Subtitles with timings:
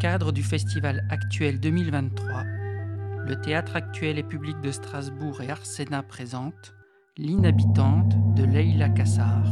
[0.00, 2.44] cadre du festival actuel 2023,
[3.26, 6.74] le Théâtre actuel et public de Strasbourg et Arsena présente
[7.18, 9.44] L'inhabitante de Leila Kassar,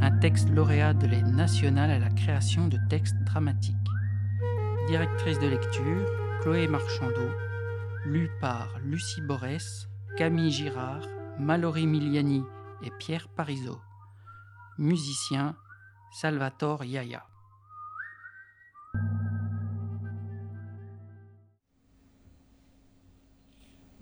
[0.00, 3.76] un texte lauréat de l'aide nationale à la création de textes dramatiques.
[4.88, 6.04] Directrice de lecture,
[6.40, 7.30] Chloé Marchandeau,
[8.06, 11.06] lu par Lucie Borès, Camille Girard,
[11.38, 12.42] Mallory Miliani
[12.82, 13.80] et Pierre Parisot.
[14.78, 15.54] Musicien,
[16.10, 17.22] Salvatore Yaya.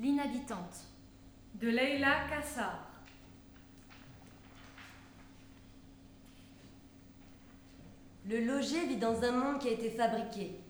[0.04, 0.84] L'inhabitante.
[1.54, 2.90] de Leila Kassar.
[8.28, 10.60] Le logé vit dans un monde qui a été fabriqué.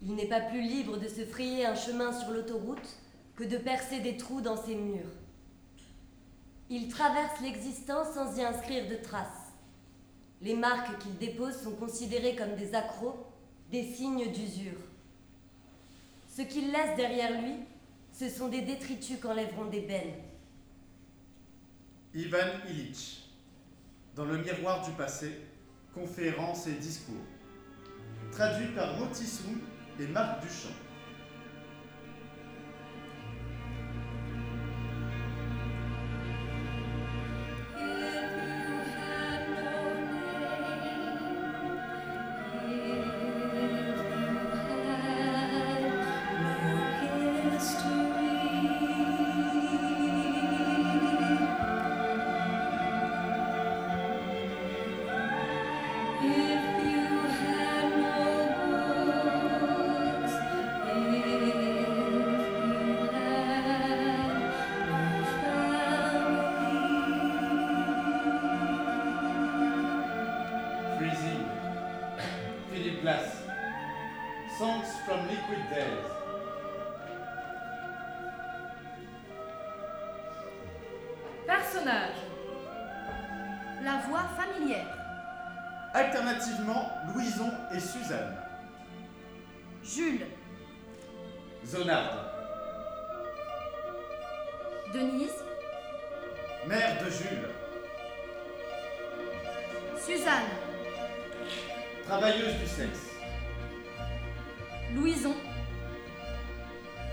[0.00, 3.00] Il n'est pas plus libre de se frayer un chemin sur l'autoroute
[3.34, 5.10] que de percer des trous dans ses murs.
[6.70, 9.50] Il traverse l'existence sans y inscrire de traces.
[10.40, 13.26] Les marques qu'il dépose sont considérées comme des accros,
[13.72, 14.78] des signes d'usure.
[16.28, 17.56] Ce qu'il laisse derrière lui,
[18.12, 20.14] ce sont des détritus qu'enlèveront des belles.
[22.14, 23.30] Ivan Illich.
[24.14, 25.32] Dans le miroir du passé,
[25.94, 27.14] conférences et discours.
[28.30, 29.58] Traduit par Motissoum
[29.98, 30.81] et Marc Duchamp.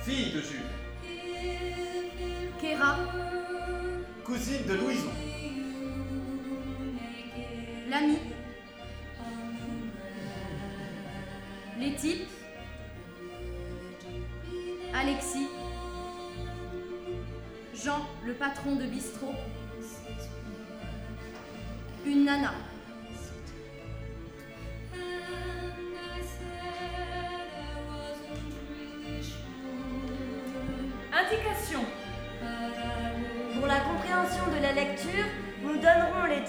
[0.09, 0.59] Fille de Jules.
[2.59, 2.97] Kéra.
[4.25, 5.12] Cousine de Louison.
[7.88, 8.18] L'ami.
[11.80, 12.28] Les types.
[14.96, 15.48] Alexis.
[17.75, 19.36] Jean, le patron de bistrot.
[22.08, 22.53] Une nana.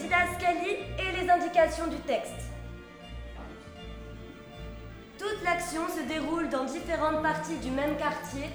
[0.04, 2.32] Et les indications du texte.
[5.18, 8.46] Toute l'action se déroule dans différentes parties du même quartier,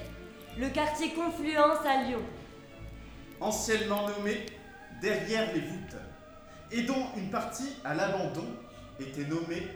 [0.58, 2.22] le quartier Confluence à Lyon.
[3.40, 4.46] Anciennement nommé
[5.00, 5.96] Derrière les voûtes.
[6.72, 8.46] Et dont une partie à l'abandon
[8.98, 9.68] était nommée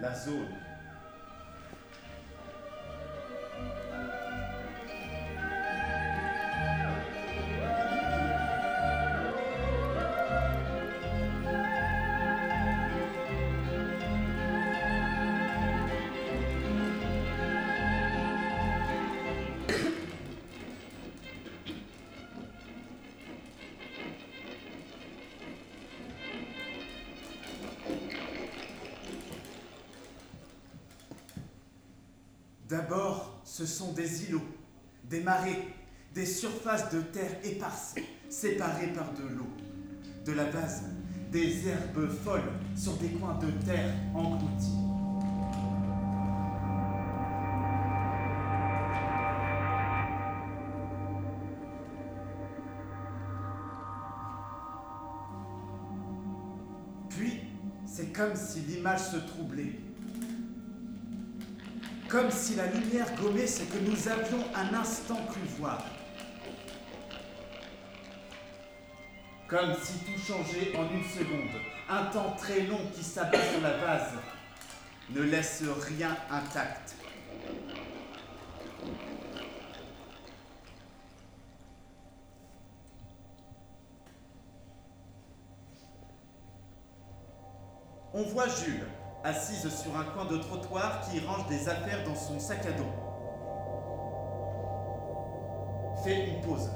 [0.00, 0.57] la zone.
[33.58, 34.46] Ce sont des îlots,
[35.10, 35.58] des marais,
[36.14, 37.96] des surfaces de terre éparses,
[38.28, 39.48] séparées par de l'eau.
[40.24, 40.84] De la base,
[41.32, 44.76] des herbes folles sur des coins de terre engloutis.
[57.08, 57.40] Puis,
[57.86, 59.87] c'est comme si l'image se troublait.
[62.08, 65.84] Comme si la lumière gommait ce que nous avions un instant cru voir.
[69.46, 71.60] Comme si tout changeait en une seconde.
[71.90, 74.12] Un temps très long qui s'abat sur la base
[75.10, 76.96] ne laisse rien intact.
[88.14, 88.87] On voit Jules,
[89.24, 92.84] assise sur un coin de trottoir qui range des affaires dans son sac à dos.
[96.04, 96.70] Fait une pause.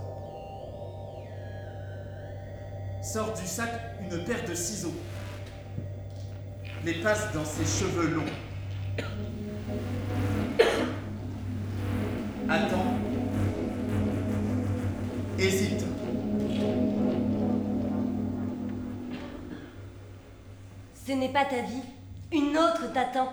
[3.02, 4.94] Sort du sac une paire de ciseaux.
[6.84, 8.24] Les passe dans ses cheveux longs.
[12.48, 12.84] Attend.
[15.38, 15.84] Hésite.
[21.06, 21.81] Ce n'est pas ta vie.
[22.32, 23.32] Une autre t'attend.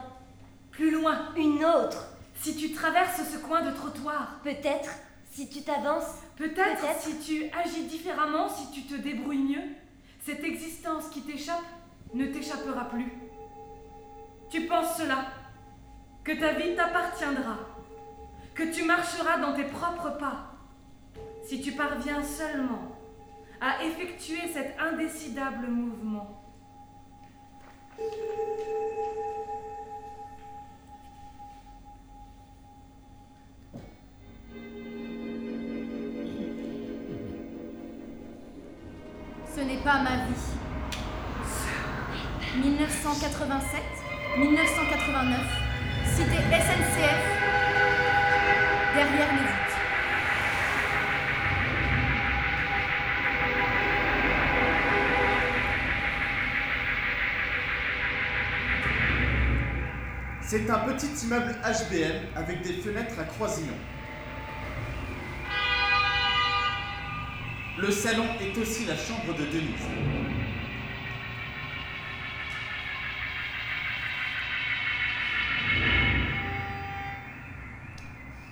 [0.72, 1.34] Plus loin.
[1.36, 2.07] Une autre.
[2.36, 4.40] Si tu traverses ce coin de trottoir.
[4.44, 4.92] Peut-être,
[5.31, 6.16] si tu t'avances.
[6.36, 9.63] Peut-être si tu agis différemment, si tu te débrouilles mieux,
[10.25, 11.63] cette existence qui t'échappe
[12.13, 13.12] ne t'échappera plus.
[14.50, 15.25] Tu penses cela,
[16.24, 17.57] que ta vie t'appartiendra,
[18.56, 20.54] que tu marcheras dans tes propres pas,
[21.46, 22.96] si tu parviens seulement
[23.62, 26.42] à effectuer cet indécidable mouvement.
[39.83, 40.33] Pas ma vie.
[42.61, 43.81] 1987,
[44.37, 45.39] 1989,
[46.05, 47.23] cité SNCF,
[48.95, 49.59] derrière les.
[60.41, 63.77] C'est un petit immeuble HBM avec des fenêtres à croisillons.
[67.81, 69.69] Le salon est aussi la chambre de Denise.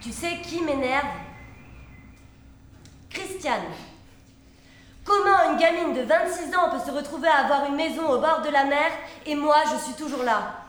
[0.02, 1.08] Tu sais qui m'énerve?
[3.10, 3.64] Christiane.
[5.04, 8.42] Comment une gamine de 26 ans peut se retrouver à avoir une maison au bord
[8.46, 8.92] de la mer
[9.26, 10.68] et moi je suis toujours là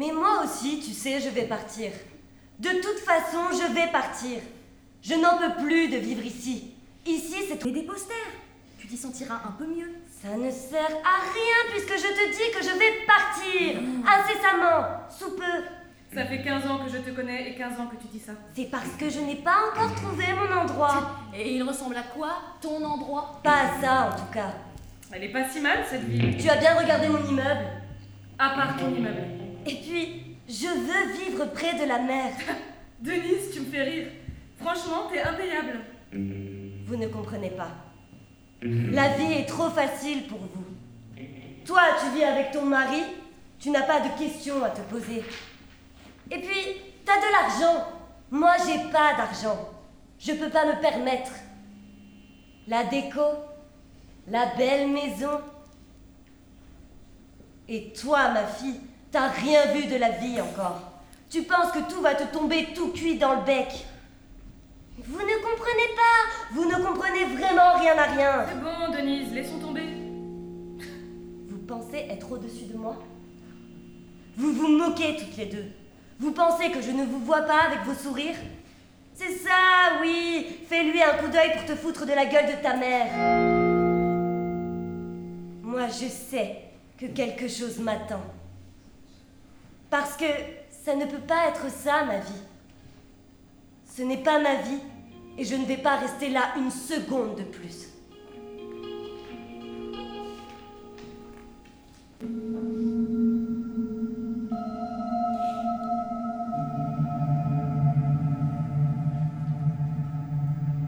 [0.00, 1.90] Mais moi aussi, tu sais, je vais partir.
[2.58, 4.38] De toute façon, je vais partir.
[5.02, 6.74] Je n'en peux plus de vivre ici.
[7.06, 8.32] Ici, c'est des posters
[8.78, 9.90] Tu t'y sentiras un peu mieux.
[10.22, 15.30] Ça ne sert à rien puisque je te dis que je vais partir incessamment, sous
[15.36, 15.64] peu.
[16.14, 18.32] Ça fait 15 ans que je te connais et 15 ans que tu dis ça.
[18.54, 21.10] C'est parce que je n'ai pas encore trouvé mon endroit.
[21.34, 23.40] Et il ressemble à quoi Ton endroit?
[23.42, 24.52] Pas à ça en tout cas.
[25.12, 27.64] Elle est pas si mal cette ville, Tu as bien regardé mon immeuble.
[28.38, 29.24] à part ton immeuble.
[29.66, 32.32] Et puis, je veux vivre près de la mer.
[33.00, 34.08] Denise, tu me fais rire.
[34.58, 35.80] Franchement, t'es impayable.
[36.12, 37.70] Vous ne comprenez pas.
[38.62, 40.64] La vie est trop facile pour vous.
[41.64, 43.02] Toi, tu vis avec ton mari,
[43.58, 45.22] tu n'as pas de questions à te poser.
[46.30, 47.86] Et puis, t'as de l'argent.
[48.30, 49.70] Moi, j'ai pas d'argent.
[50.18, 51.30] Je peux pas me permettre.
[52.66, 53.20] La déco,
[54.28, 55.40] la belle maison.
[57.68, 60.80] Et toi, ma fille, t'as rien vu de la vie encore.
[61.28, 63.86] Tu penses que tout va te tomber tout cuit dans le bec.
[64.98, 69.58] Vous ne comprenez pas Vous ne comprenez vraiment rien à rien C'est bon, Denise, laissons
[69.58, 69.88] tomber.
[71.48, 72.96] Vous pensez être au-dessus de moi?
[74.36, 75.66] Vous vous moquez toutes les deux.
[76.18, 78.36] Vous pensez que je ne vous vois pas avec vos sourires?
[79.14, 82.76] C'est ça, oui Fais-lui un coup d'œil pour te foutre de la gueule de ta
[82.76, 83.06] mère.
[85.62, 86.56] Moi, je sais
[86.98, 88.22] que quelque chose m'attend.
[89.90, 90.24] Parce que
[90.84, 92.42] ça ne peut pas être ça, ma vie.
[93.84, 94.80] Ce n'est pas ma vie,
[95.36, 97.88] et je ne vais pas rester là une seconde de plus.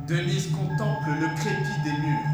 [0.06, 2.31] Denise contemple le crépi des murs.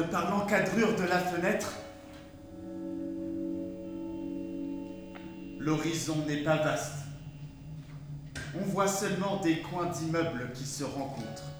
[0.00, 1.72] Par l'encadrure de la fenêtre.
[5.58, 6.94] L'horizon n'est pas vaste.
[8.60, 11.50] On voit seulement des coins d'immeubles qui se rencontrent.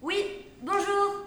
[0.00, 0.16] Oui,
[0.62, 1.26] bonjour.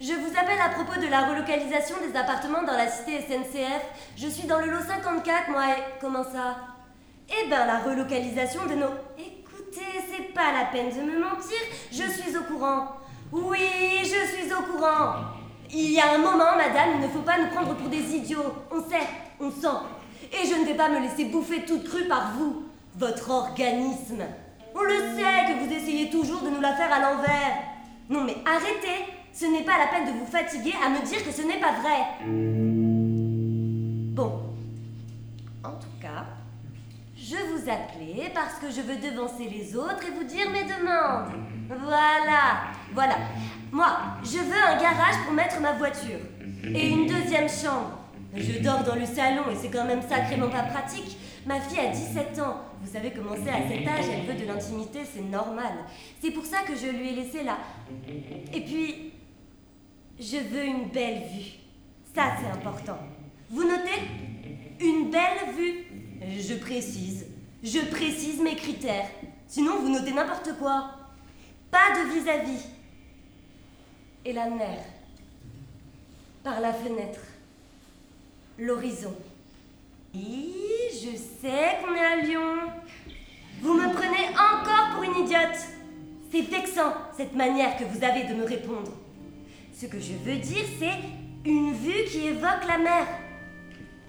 [0.00, 3.82] Je vous appelle à propos de la relocalisation des appartements dans la cité SNCF.
[4.16, 6.56] Je suis dans le lot 54, moi, et comment ça?
[7.28, 8.90] Eh ben, la relocalisation de nos...
[9.76, 11.58] C'est pas la peine de me mentir,
[11.90, 12.88] je suis au courant.
[13.30, 13.58] Oui,
[14.00, 15.16] je suis au courant.
[15.70, 18.54] Il y a un moment, madame, il ne faut pas nous prendre pour des idiots.
[18.70, 19.06] On sait,
[19.40, 19.76] on sent.
[20.32, 22.64] Et je ne vais pas me laisser bouffer toute crue par vous,
[22.96, 24.22] votre organisme.
[24.74, 27.58] On le sait que vous essayez toujours de nous la faire à l'envers.
[28.08, 31.32] Non mais arrêtez, ce n'est pas la peine de vous fatiguer à me dire que
[31.32, 32.75] ce n'est pas vrai.
[37.68, 41.32] Appelais parce que je veux devancer les autres et vous dire mes demandes.
[41.68, 43.16] Voilà, voilà.
[43.72, 43.88] Moi,
[44.22, 46.18] je veux un garage pour mettre ma voiture.
[46.64, 47.98] Et une deuxième chambre.
[48.34, 51.16] Je dors dans le salon et c'est quand même sacrément pas pratique.
[51.46, 52.60] Ma fille a 17 ans.
[52.82, 55.72] Vous savez comment c'est à cet âge, elle veut de l'intimité, c'est normal.
[56.20, 57.58] C'est pour ça que je lui ai laissé là.
[58.52, 59.12] Et puis,
[60.18, 61.52] je veux une belle vue.
[62.14, 62.98] Ça, c'est important.
[63.50, 64.02] Vous notez?
[64.80, 65.84] Une belle vue.
[66.40, 67.25] Je précise.
[67.62, 69.08] Je précise mes critères.
[69.48, 70.90] Sinon, vous notez n'importe quoi.
[71.70, 72.66] Pas de vis-à-vis.
[74.24, 74.78] Et la mer.
[76.42, 77.20] Par la fenêtre.
[78.58, 79.14] L'horizon.
[80.14, 80.54] Oui,
[80.92, 82.56] je sais qu'on est à Lyon.
[83.60, 85.58] Vous me prenez encore pour une idiote.
[86.30, 88.92] C'est vexant, cette manière que vous avez de me répondre.
[89.74, 93.06] Ce que je veux dire, c'est une vue qui évoque la mer,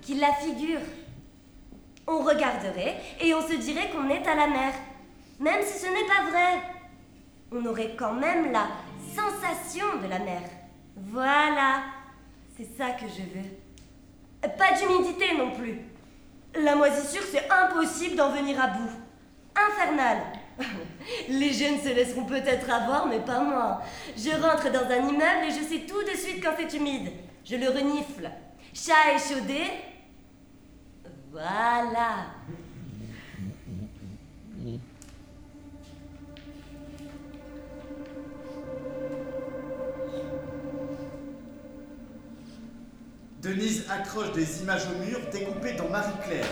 [0.01, 0.79] qui la figure.
[2.07, 4.73] On regarderait et on se dirait qu'on est à la mer,
[5.39, 6.61] même si ce n'est pas vrai.
[7.51, 8.67] On aurait quand même la
[9.13, 10.41] sensation de la mer.
[10.95, 11.83] Voilà,
[12.55, 13.49] c'est ça que je veux.
[14.41, 15.79] Pas d'humidité non plus.
[16.55, 18.91] La moisissure, c'est impossible d'en venir à bout.
[19.55, 20.17] Infernal.
[21.29, 23.81] Les jeunes se laisseront peut-être avoir, mais pas moi.
[24.15, 27.11] Je rentre dans un immeuble et je sais tout de suite quand c'est humide.
[27.43, 28.29] Je le renifle.
[28.73, 29.61] Chat échaudé.
[31.37, 32.31] Voilà.
[43.39, 46.47] Denise accroche des images au mur découpées dans Marie-Claire.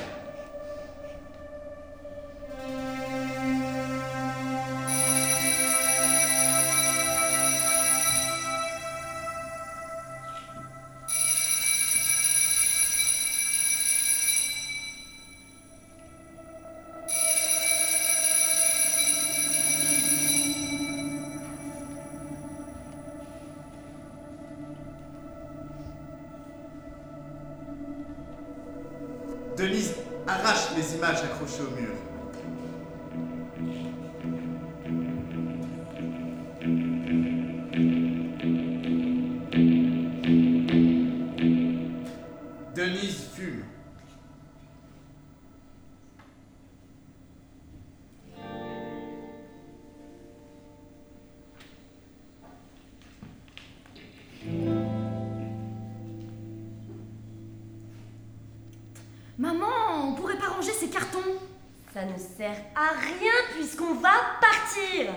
[61.96, 64.12] Ça ne sert à rien puisqu'on va
[64.42, 65.14] partir.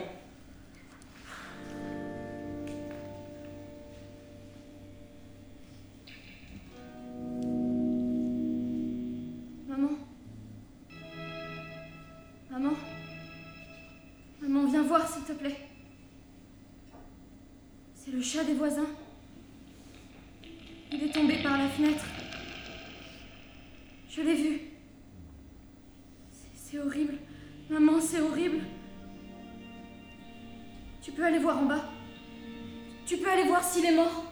[33.06, 34.27] Tu peux aller voir s'il est mort.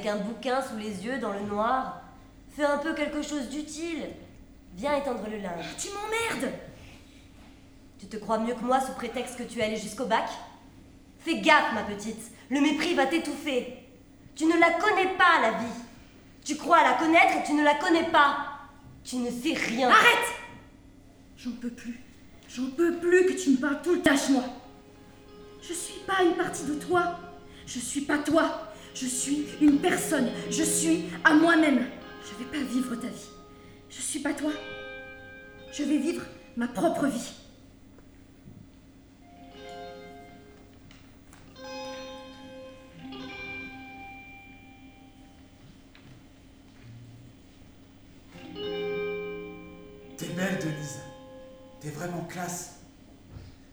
[0.00, 2.02] Avec un bouquin sous les yeux dans le noir.
[2.56, 4.06] Fais un peu quelque chose d'utile.
[4.74, 5.66] Viens étendre le linge.
[5.78, 6.54] tu m'emmerdes.
[7.98, 10.28] Tu te crois mieux que moi sous prétexte que tu es allée jusqu'au bac?
[11.18, 12.32] Fais gaffe, ma petite.
[12.48, 13.78] Le mépris va t'étouffer.
[14.34, 15.80] Tu ne la connais pas, la vie.
[16.44, 18.38] Tu crois la connaître et tu ne la connais pas.
[19.04, 19.90] Tu ne sais rien.
[19.90, 20.34] Arrête
[21.36, 22.00] J'en peux plus.
[22.48, 24.12] J'en peux plus que tu me parles tout le temps.
[24.12, 24.44] Lâche-moi.
[25.60, 27.18] Je suis pas une partie de toi.
[27.66, 28.69] Je suis pas toi.
[28.94, 30.28] Je suis une personne.
[30.50, 31.86] Je suis à moi-même.
[32.24, 33.28] Je vais pas vivre ta vie.
[33.88, 34.52] Je suis pas toi.
[35.72, 36.22] Je vais vivre
[36.56, 37.32] ma propre vie.
[50.16, 50.98] T'es belle, Denise.
[51.80, 52.80] T'es vraiment classe.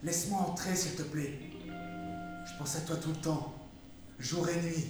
[0.03, 1.39] Laisse-moi entrer, s'il te plaît.
[1.65, 3.53] Je pense à toi tout le temps,
[4.19, 4.87] jour et nuit.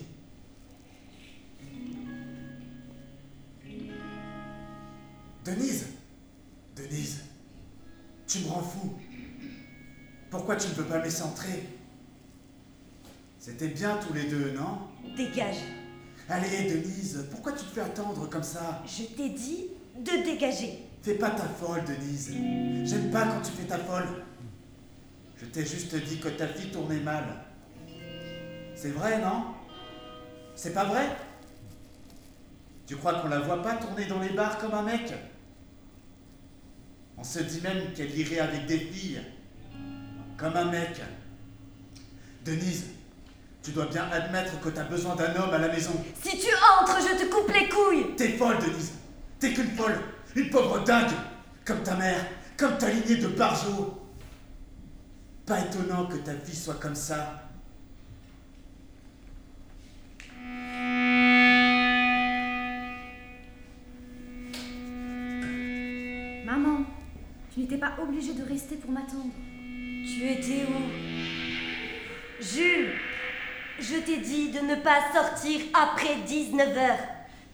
[5.48, 5.86] Denise
[6.76, 7.22] Denise,
[8.28, 8.94] tu me rends fou.
[10.30, 11.70] Pourquoi tu ne veux pas me laisser entrer
[13.40, 14.80] C'était bien tous les deux, non?
[15.16, 15.56] Dégage.
[16.28, 18.84] Allez, Denise, pourquoi tu te fais attendre comme ça?
[18.86, 20.84] Je t'ai dit de dégager.
[21.02, 22.34] Fais pas ta folle, Denise.
[22.84, 24.26] J'aime pas quand tu fais ta folle.
[25.38, 27.24] Je t'ai juste dit que ta vie tournait mal.
[28.76, 29.46] C'est vrai, non?
[30.56, 31.08] C'est pas vrai?
[32.86, 35.14] Tu crois qu'on la voit pas tourner dans les bars comme un mec?
[37.18, 39.22] On se dit même qu'elle irait avec des filles.
[40.38, 41.02] Comme un mec.
[42.46, 42.86] Denise,
[43.64, 45.92] tu dois bien admettre que t'as besoin d'un homme à la maison.
[46.24, 46.48] Si tu
[46.80, 48.94] entres, je te coupe les couilles T'es folle, Denise.
[49.40, 50.00] T'es qu'une folle.
[50.36, 51.12] Une pauvre dingue.
[51.66, 52.26] Comme ta mère.
[52.56, 54.00] Comme ta lignée de barjots.
[55.46, 57.47] Pas étonnant que ta vie soit comme ça.
[67.68, 69.32] N'étais pas obligée de rester pour m'attendre.
[70.06, 72.42] Tu étais où?
[72.42, 72.94] Jules,
[73.80, 76.96] je t'ai dit de ne pas sortir après 19h.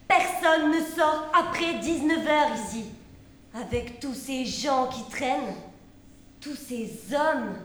[0.07, 2.85] Personne ne sort après 19h ici.
[3.55, 5.55] Avec tous ces gens qui traînent,
[6.39, 7.55] tous ces hommes.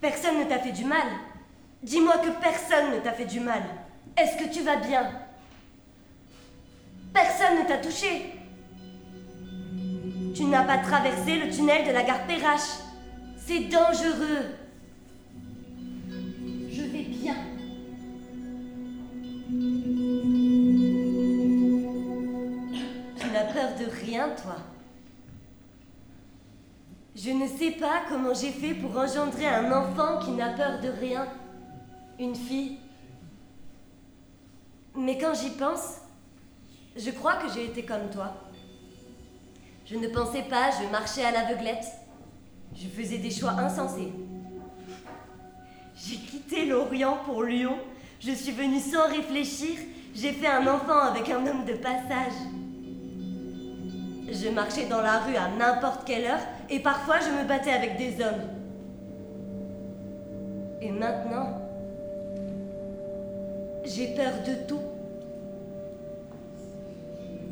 [0.00, 1.06] Personne ne t'a fait du mal.
[1.82, 3.62] Dis-moi que personne ne t'a fait du mal.
[4.16, 5.08] Est-ce que tu vas bien?
[7.12, 8.39] Personne ne t'a touché.
[10.40, 12.78] Tu n'as pas traversé le tunnel de la gare Perrache.
[13.36, 14.46] C'est dangereux.
[16.70, 17.34] Je vais bien.
[23.18, 24.56] Tu n'as peur de rien, toi.
[27.14, 30.88] Je ne sais pas comment j'ai fait pour engendrer un enfant qui n'a peur de
[30.88, 31.28] rien.
[32.18, 32.78] Une fille.
[34.96, 35.98] Mais quand j'y pense,
[36.96, 38.49] je crois que j'ai été comme toi.
[39.90, 41.84] Je ne pensais pas, je marchais à l'aveuglette.
[42.76, 44.12] Je faisais des choix insensés.
[45.96, 47.76] J'ai quitté l'Orient pour Lyon.
[48.20, 49.80] Je suis venue sans réfléchir.
[50.14, 52.34] J'ai fait un enfant avec un homme de passage.
[54.30, 57.96] Je marchais dans la rue à n'importe quelle heure et parfois je me battais avec
[57.96, 58.48] des hommes.
[60.80, 61.60] Et maintenant,
[63.84, 64.89] j'ai peur de tout.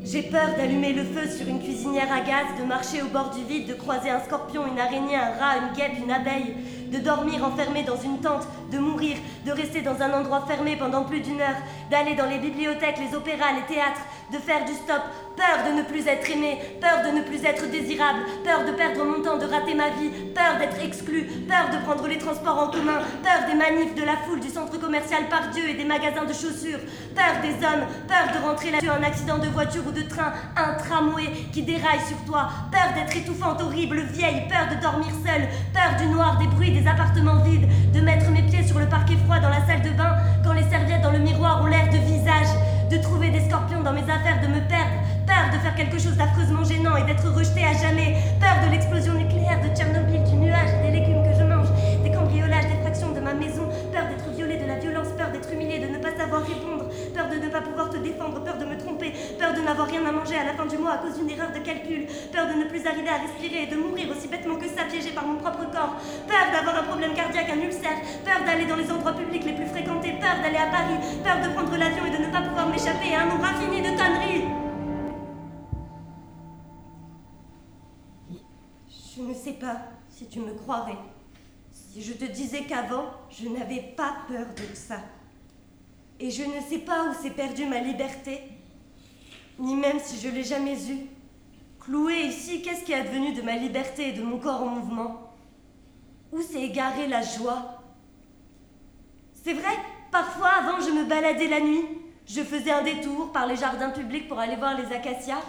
[0.03, 3.43] J'ai peur d'allumer le feu sur une cuisinière à gaz, de marcher au bord du
[3.43, 6.55] vide, de croiser un scorpion, une araignée, un rat, une guêpe, une abeille,
[6.91, 11.03] de dormir enfermé dans une tente, de mourir, de rester dans un endroit fermé pendant
[11.03, 11.57] plus d'une heure,
[11.89, 15.01] d'aller dans les bibliothèques, les opéras, les théâtres, de faire du stop,
[15.35, 19.03] peur de ne plus être aimé, peur de ne plus être désirable, peur de perdre
[19.03, 22.67] mon temps, de rater ma vie, peur d'être exclu, peur de prendre les transports en
[22.69, 26.25] commun, peur des manifs, de la foule, du centre commercial par Dieu et des magasins
[26.25, 26.79] de chaussures,
[27.15, 30.73] peur des hommes, peur de rentrer là-dessus un accident de voiture ou de train, un
[30.75, 35.97] tramway qui déraille sur toi, peur d'être étouffante, horrible, vieille, peur de dormir seule, peur
[35.99, 39.39] du noir, des bruits, des appartements vides, de mettre mes pieds sur le parquet froid
[39.39, 42.47] dans la salle de bain quand les serviettes dans le miroir ont l'air de visage,
[42.89, 46.17] de trouver des scorpions dans mes affaires, de me perdre, peur de faire quelque chose
[46.17, 50.18] d'affreusement gênant et d'être rejeté à jamais, peur de l'explosion nucléaire de Tchernobyl,
[59.69, 62.07] n'avoir rien à manger à la fin du mois à cause d'une erreur de calcul,
[62.33, 65.11] peur de ne plus arriver à respirer et de mourir aussi bêtement que ça, piégé
[65.11, 65.95] par mon propre corps,
[66.27, 69.67] peur d'avoir un problème cardiaque, un ulcère, peur d'aller dans les endroits publics les plus
[69.67, 73.13] fréquentés, peur d'aller à Paris, peur de prendre l'avion et de ne pas pouvoir m'échapper
[73.13, 74.45] à un nombre infini de conneries.
[78.89, 80.97] Je ne sais pas si tu me croirais.
[81.71, 84.97] Si je te disais qu'avant, je n'avais pas peur de ça.
[86.19, 88.58] Et je ne sais pas où s'est perdue ma liberté,
[89.59, 91.05] ni même si je l'ai jamais eue.
[91.79, 95.33] Clouée ici, qu'est-ce qui est advenu de ma liberté et de mon corps en mouvement?
[96.31, 97.81] Où s'est égarée la joie?
[99.43, 99.75] C'est vrai,
[100.11, 101.85] parfois avant je me baladais la nuit.
[102.27, 105.41] Je faisais un détour par les jardins publics pour aller voir les acacias.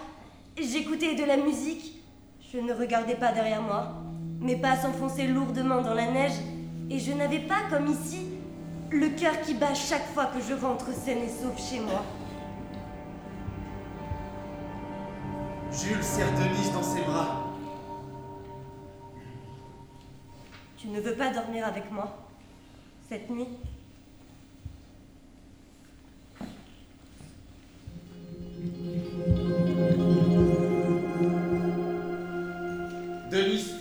[0.59, 2.03] J'écoutais de la musique.
[2.53, 3.93] Je ne regardais pas derrière moi.
[4.41, 6.33] Mes pas s'enfonçaient lourdement dans la neige
[6.89, 8.27] et je n'avais pas, comme ici,
[8.91, 12.03] le cœur qui bat chaque fois que je rentre saine et sauve chez moi.
[15.73, 17.47] Jules serre Denise dans ses bras.
[20.77, 22.27] Tu ne veux pas dormir avec moi
[23.09, 23.47] cette nuit?
[33.31, 33.80] Denise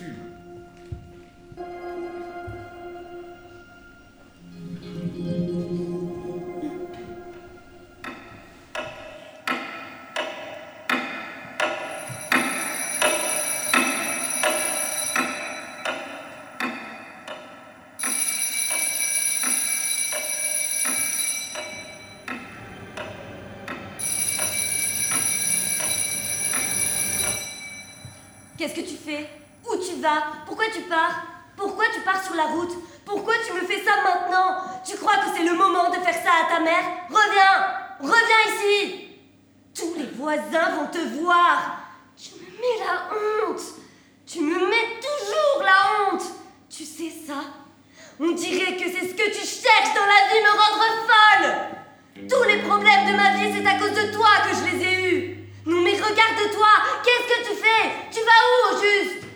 [53.54, 56.68] c'est à cause de toi que je les ai eus non mais regarde-toi
[57.04, 57.90] Qu'est-ce que tu fais?
[58.10, 59.26] Tu vas où au juste?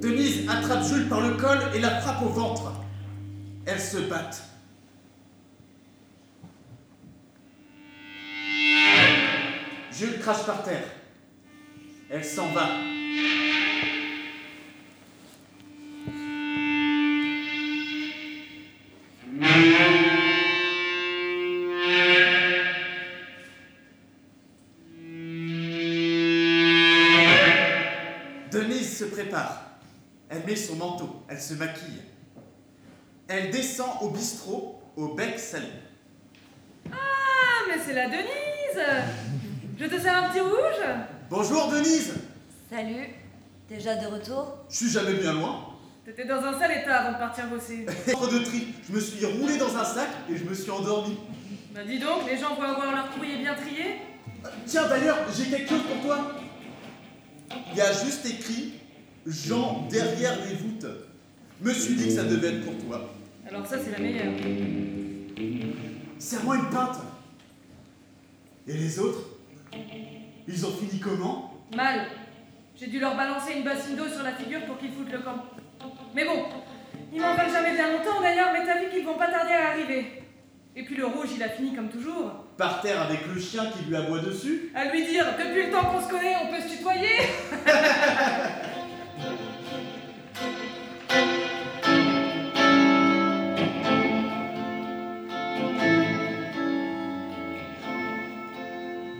[0.00, 2.72] Denise attrape Jules par le col et la frappe au ventre.
[3.66, 4.42] Elles se battent.
[9.92, 10.84] Jules crache par terre.
[12.10, 12.68] Elle s'en va.
[29.30, 29.62] Prépare.
[30.28, 32.02] Elle met son manteau, elle se maquille.
[33.28, 35.68] Elle descend au bistrot, au bec salé.
[36.90, 36.96] Ah,
[37.68, 38.84] mais c'est la Denise
[39.78, 40.82] Je te sers un petit rouge
[41.28, 42.14] Bonjour Denise
[42.68, 43.08] Salut
[43.68, 44.56] Déjà de retour?
[44.68, 45.66] Je suis jamais bien loin.
[46.04, 47.86] T'étais dans un sale état avant de partir bosser.
[48.14, 51.16] Entre de tri, je me suis roulé dans un sac et je me suis endormi.
[51.72, 54.00] Bah dis donc, les gens vont avoir leur courrier bien trié
[54.66, 56.32] Tiens d'ailleurs, j'ai quelque chose pour toi.
[57.70, 58.79] Il y a juste écrit
[59.26, 60.86] Jean derrière les voûtes.
[61.60, 63.12] Me suis dit que ça devait être pour toi.
[63.48, 64.32] Alors ça, c'est la meilleure.
[66.18, 66.98] Serre-moi une pinte.
[68.66, 69.20] Et les autres?
[70.48, 71.54] Ils ont fini comment?
[71.76, 72.06] Mal.
[72.78, 75.44] J'ai dû leur balancer une bassine d'eau sur la figure pour qu'ils foutent le camp.
[76.14, 76.44] Mais bon,
[77.12, 79.70] ils m'en veulent jamais bien longtemps d'ailleurs, mais t'as vu qu'ils vont pas tarder à
[79.70, 80.06] arriver.
[80.76, 82.46] Et puis le rouge, il a fini comme toujours.
[82.56, 84.70] Par terre avec le chien qui lui aboie dessus?
[84.74, 87.08] À lui dire, depuis le temps qu'on se connaît, on peut se tutoyer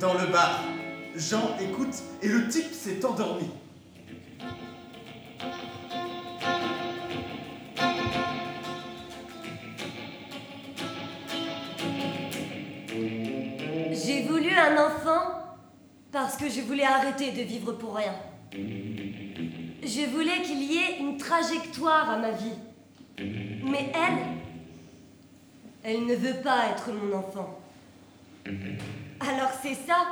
[0.01, 0.65] Dans le bar,
[1.15, 3.51] Jean écoute et le type s'est endormi.
[13.93, 15.57] J'ai voulu un enfant
[16.11, 18.15] parce que je voulais arrêter de vivre pour rien.
[19.83, 22.59] Je voulais qu'il y ait une trajectoire à ma vie.
[23.19, 24.19] Mais elle,
[25.83, 27.59] elle ne veut pas être mon enfant.
[29.21, 30.07] Alors c'est ça.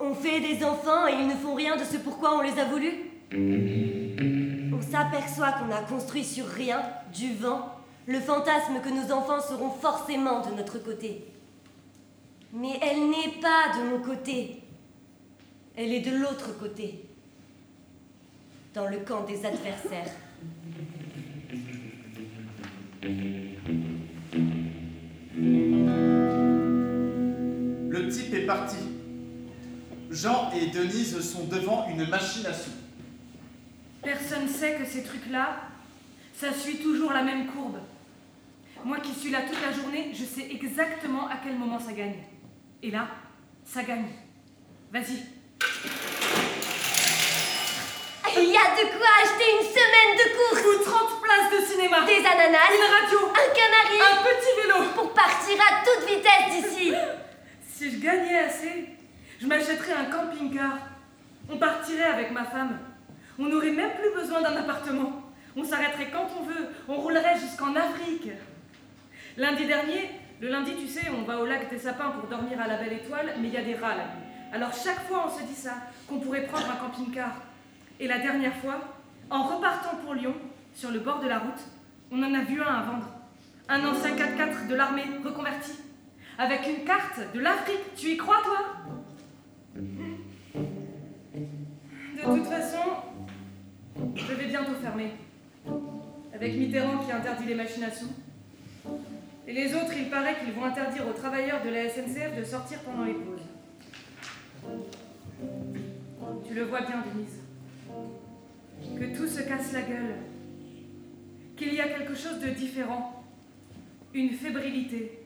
[0.00, 2.64] On fait des enfants et ils ne font rien de ce pourquoi on les a
[2.64, 2.94] voulus.
[4.72, 7.74] On s'aperçoit qu'on a construit sur rien, du vent,
[8.06, 11.24] le fantasme que nos enfants seront forcément de notre côté.
[12.52, 14.62] Mais elle n'est pas de mon côté.
[15.76, 17.07] Elle est de l'autre côté.
[18.78, 20.12] Dans le camp des adversaires.
[27.88, 28.76] Le type est parti.
[30.12, 32.70] Jean et Denise sont devant une machine à sous.
[34.00, 35.56] Personne sait que ces trucs-là,
[36.36, 37.78] ça suit toujours la même courbe.
[38.84, 42.22] Moi qui suis là toute la journée, je sais exactement à quel moment ça gagne.
[42.84, 43.08] Et là,
[43.64, 44.06] ça gagne.
[44.92, 45.24] Vas-y.
[48.36, 52.04] Il y a de quoi acheter une semaine de course Ou 30 places de cinéma.
[52.04, 53.18] Des ananas, Une radio.
[53.28, 54.90] un canari Un petit vélo.
[54.94, 56.92] pour partir à toute vitesse d'ici.
[57.78, 58.86] Si je gagnais assez,
[59.40, 60.78] je m'achèterais un camping-car.
[61.48, 62.76] On partirait avec ma femme.
[63.38, 65.22] On n'aurait même plus besoin d'un appartement.
[65.56, 66.70] On s'arrêterait quand on veut.
[66.88, 68.30] On roulerait jusqu'en Afrique.
[69.36, 70.10] Lundi dernier,
[70.40, 72.94] le lundi, tu sais, on va au lac des sapins pour dormir à la belle
[72.94, 74.26] étoile, mais il y a des rats nuit.
[74.52, 75.74] Alors chaque fois, on se dit ça,
[76.08, 77.30] qu'on pourrait prendre un camping-car.
[78.00, 78.80] Et la dernière fois,
[79.30, 80.34] en repartant pour Lyon,
[80.74, 81.60] sur le bord de la route,
[82.10, 83.08] on en a vu un à vendre.
[83.68, 85.72] Un ancien 4x4 de l'armée reconverti.
[86.38, 87.94] Avec une carte de l'Afrique.
[87.96, 88.58] Tu y crois, toi?
[92.16, 92.78] De toute façon,
[94.14, 95.12] je vais bientôt fermer.
[96.32, 98.12] Avec Mitterrand qui interdit les machines à sous.
[99.46, 102.78] Et les autres, il paraît qu'ils vont interdire aux travailleurs de la SNCF de sortir
[102.80, 103.46] pendant les pauses.
[106.46, 107.37] Tu le vois bien, Denise.
[108.98, 110.16] Que tout se casse la gueule.
[111.56, 113.24] Qu'il y a quelque chose de différent.
[114.14, 115.18] Une fébrilité.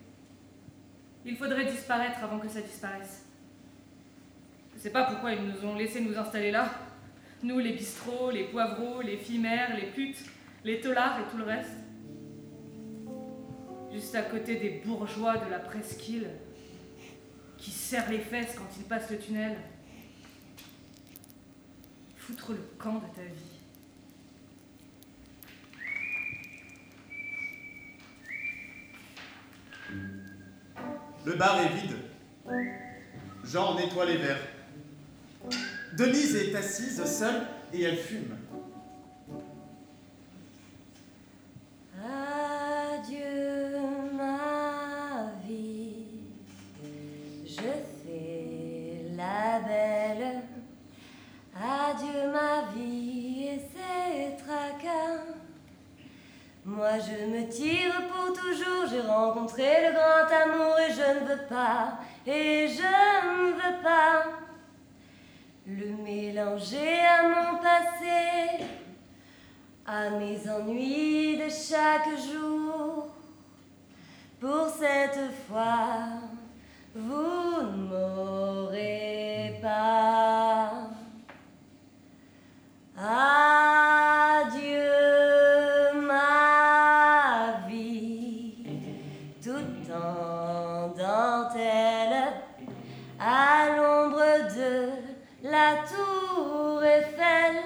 [1.24, 3.24] Il faudrait disparaître avant que ça disparaisse.
[4.72, 6.68] Je ne sais pas pourquoi ils nous ont laissé nous installer là.
[7.42, 10.24] Nous, les bistrots, les poivreaux, les fimères, les putes,
[10.64, 11.70] les tolards et tout le reste.
[13.92, 16.28] Juste à côté des bourgeois de la presqu'île
[17.58, 19.56] qui serrent les fesses quand ils passent le tunnel.
[22.32, 23.58] Foutre le camp de ta vie.
[31.26, 31.96] Le bar est vide.
[33.44, 34.48] Jean nettoie les verres.
[35.98, 37.42] Denise est assise seule
[37.74, 38.34] et elle fume.
[42.02, 43.76] Adieu
[44.16, 46.06] ma vie,
[47.44, 47.60] je
[48.06, 50.51] fais la belle.
[51.62, 55.22] Adieu ma vie et ses tracas.
[56.64, 61.46] Moi je me tire pour toujours, j'ai rencontré le grand amour et je ne veux
[61.48, 64.24] pas, et je ne veux pas
[65.66, 68.64] le mélanger à mon passé,
[69.86, 73.06] à mes ennuis de chaque jour.
[74.40, 76.08] Pour cette fois,
[76.94, 80.21] vous ne m'aurez pas.
[83.04, 84.78] Adieu
[86.02, 88.54] ma vie,
[89.42, 92.32] tout en dentelle,
[93.18, 94.22] à l'ombre
[94.54, 94.90] de
[95.42, 97.56] la tour Eiffel.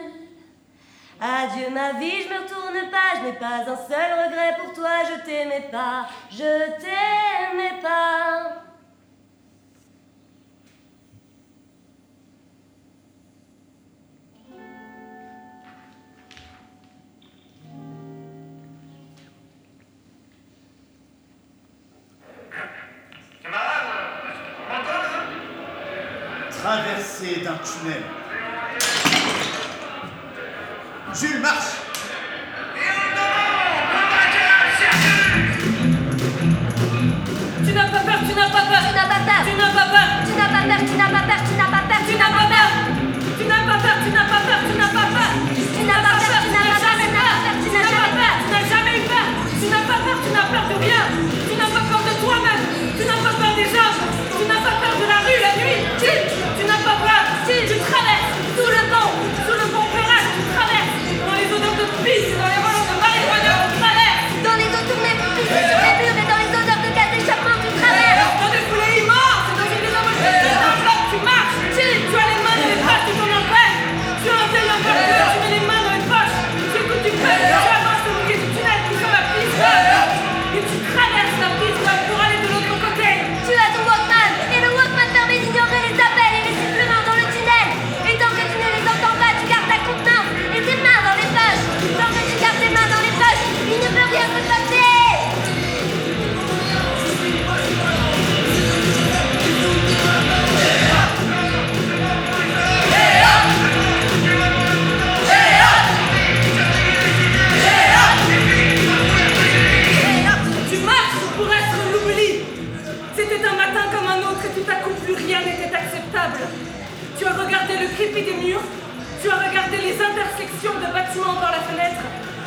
[1.20, 5.04] Adieu ma vie, je me retourne pas, je n'ai pas un seul regret pour toi,
[5.04, 8.65] je t'aimais pas, je t'aimais pas.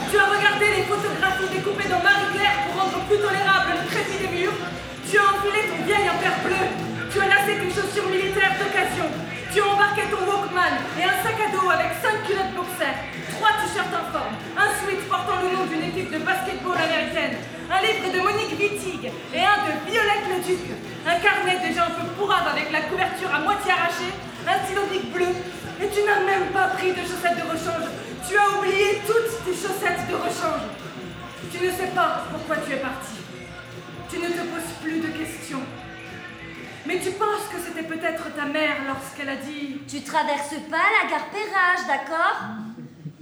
[0.10, 4.32] Tu as regardé les photographies découpées dans Marie-Claire pour rendre plus tolérable le crépi des
[4.34, 4.58] murs,
[5.06, 6.66] tu as enfilé ton vieil impair bleu,
[7.14, 9.06] tu as lacé tes chaussures militaires d'occasion,
[9.54, 12.90] tu as embarqué ton Walkman et un sac à dos avec 5 culottes boxer,
[13.38, 17.38] trois t-shirts informes, un sweat portant le nom d'une équipe de basketball américaine,
[17.70, 20.74] un livre de Monique Wittig et un de Violette Leduc,
[21.06, 24.10] un carnet déjà un peu pourrave avec la couverture à moitié arrachée,
[24.50, 25.30] un stylo bleu,
[25.82, 27.88] et tu n'as même pas pris de chaussettes de rechange.
[28.28, 30.68] Tu as oublié toutes tes chaussettes de rechange.
[31.52, 33.16] Tu ne sais pas pourquoi tu es parti.
[34.12, 35.62] Tu ne te poses plus de questions.
[36.86, 41.10] Mais tu penses que c'était peut-être ta mère lorsqu'elle a dit Tu traverses pas la
[41.10, 42.42] gare Perrage, d'accord?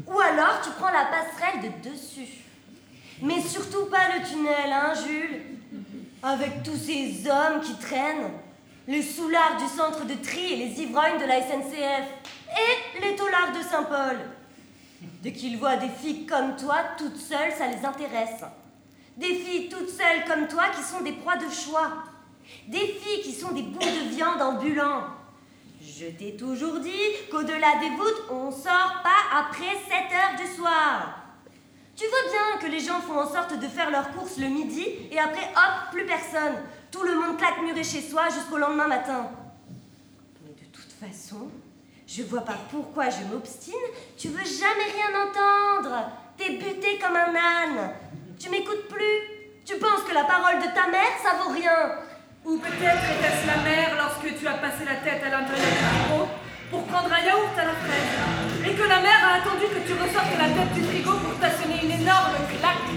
[0.08, 2.44] Ou alors tu prends la passerelle de dessus.
[3.22, 5.42] Mais surtout pas le tunnel, hein, Jules?
[6.24, 8.32] Avec tous ces hommes qui traînent,
[8.88, 12.08] les soulards du centre de tri et les ivrognes de la SNCF,
[12.50, 14.18] et les taulards de Saint-Paul.
[15.22, 18.42] Dès qu'ils voient des filles comme toi, toutes seules, ça les intéresse.
[19.18, 21.92] Des filles toutes seules comme toi qui sont des proies de choix.
[22.68, 25.04] Des filles qui sont des bouts de viande ambulants.
[25.82, 26.92] Je t'ai toujours dit
[27.30, 31.18] qu'au-delà des voûtes, on sort pas après 7 heures du soir.
[31.96, 34.86] Tu vois bien que les gens font en sorte de faire leurs courses le midi
[35.12, 36.56] et après, hop, plus personne.
[36.92, 39.30] Tout le monde claque muré chez soi jusqu'au lendemain matin.
[40.46, 41.50] Mais de toute façon,
[42.08, 43.74] je vois pas pourquoi je m'obstine.
[44.18, 46.12] Tu veux jamais rien entendre.
[46.38, 47.92] T'es buté comme un âne.
[48.40, 49.20] Tu m'écoutes plus.
[49.66, 52.00] Tu penses que la parole de ta mère, ça vaut rien.
[52.46, 56.28] Ou peut-être était-ce la mère lorsque tu as passé la tête à l'intérieur du frigo
[56.72, 58.16] pour prendre un yaourt à la fraise.
[58.64, 61.84] Et que la mère a attendu que tu ressortes la tête du frigo pour t'assonner
[61.84, 62.88] une énorme claque.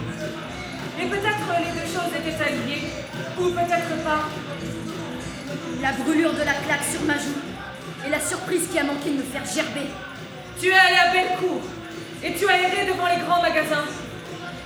[1.00, 3.10] Et peut-être les deux choses étaient alliées.
[3.38, 4.29] Ou peut-être pas.
[5.83, 7.40] La brûlure de la claque sur ma joue
[8.07, 9.88] et la surprise qui a manqué de me faire gerber.
[10.61, 11.61] Tu es allé à Bellecour
[12.23, 13.88] et tu as erré devant les grands magasins.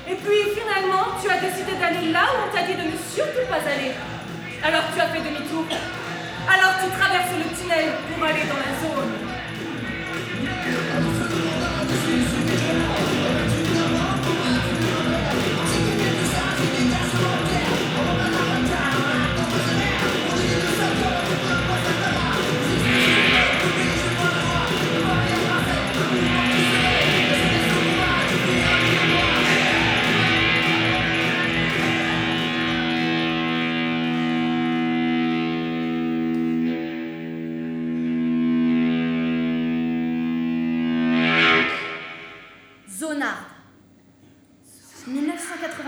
[0.09, 3.47] Et puis finalement, tu as décidé d'aller là où on t'a dit de ne surtout
[3.49, 3.93] pas aller.
[4.63, 5.65] Alors tu as fait demi-tour.
[6.49, 9.13] Alors tu traverses le tunnel pour aller dans la zone.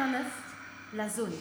[0.07, 0.27] 1989,
[0.95, 1.33] la zone.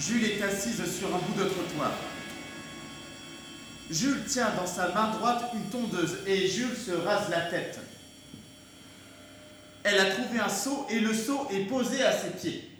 [0.00, 1.92] Jules est assise sur un bout de trottoir.
[3.90, 7.78] Jules tient dans sa main droite une tondeuse et Jules se rase la tête.
[9.82, 12.73] Elle a trouvé un seau et le seau est posé à ses pieds.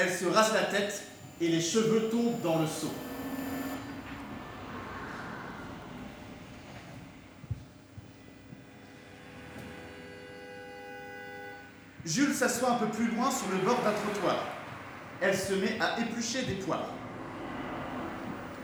[0.00, 1.02] Elle se rase la tête
[1.40, 2.92] et les cheveux tombent dans le seau.
[12.06, 14.36] Jules s'assoit un peu plus loin sur le bord d'un trottoir.
[15.20, 16.92] Elle se met à éplucher des poires.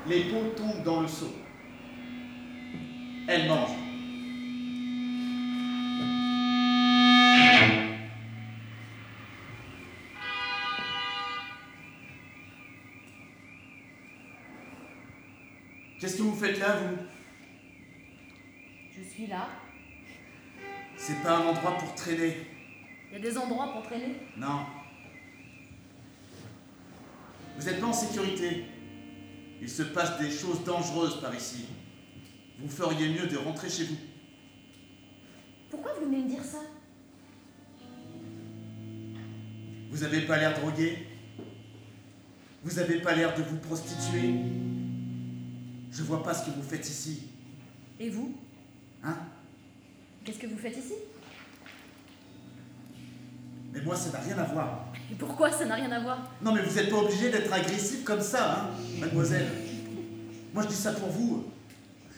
[0.07, 1.35] Les peaux tombent dans le seau.
[3.27, 3.84] Elle mange.
[16.44, 16.96] Faites là, vous
[18.96, 19.48] Je suis là.
[20.96, 22.37] C'est pas un endroit pour traîner.
[23.11, 24.16] Il y a des endroits pour traîner?
[24.37, 24.66] Non.
[27.57, 28.64] Vous n'êtes pas en sécurité.
[29.61, 31.66] Il se passe des choses dangereuses par ici.
[32.59, 33.96] Vous feriez mieux de rentrer chez vous.
[35.70, 36.59] Pourquoi vous venez me dire ça?
[39.90, 41.07] Vous avez pas l'air drogué?
[42.62, 44.35] Vous avez pas l'air de vous prostituer?
[45.94, 47.28] Je vois pas ce que vous faites ici.
[48.00, 48.35] Et vous?
[49.04, 49.16] Hein?
[50.24, 50.94] Qu'est-ce que vous faites ici?
[53.72, 54.87] Mais moi, ça n'a rien à voir.
[55.12, 56.33] Et pourquoi ça n'a rien à voir?
[56.42, 59.46] Non, mais vous n'êtes pas obligé d'être agressif comme ça, hein, mademoiselle.
[60.52, 61.44] Moi, je dis ça pour vous.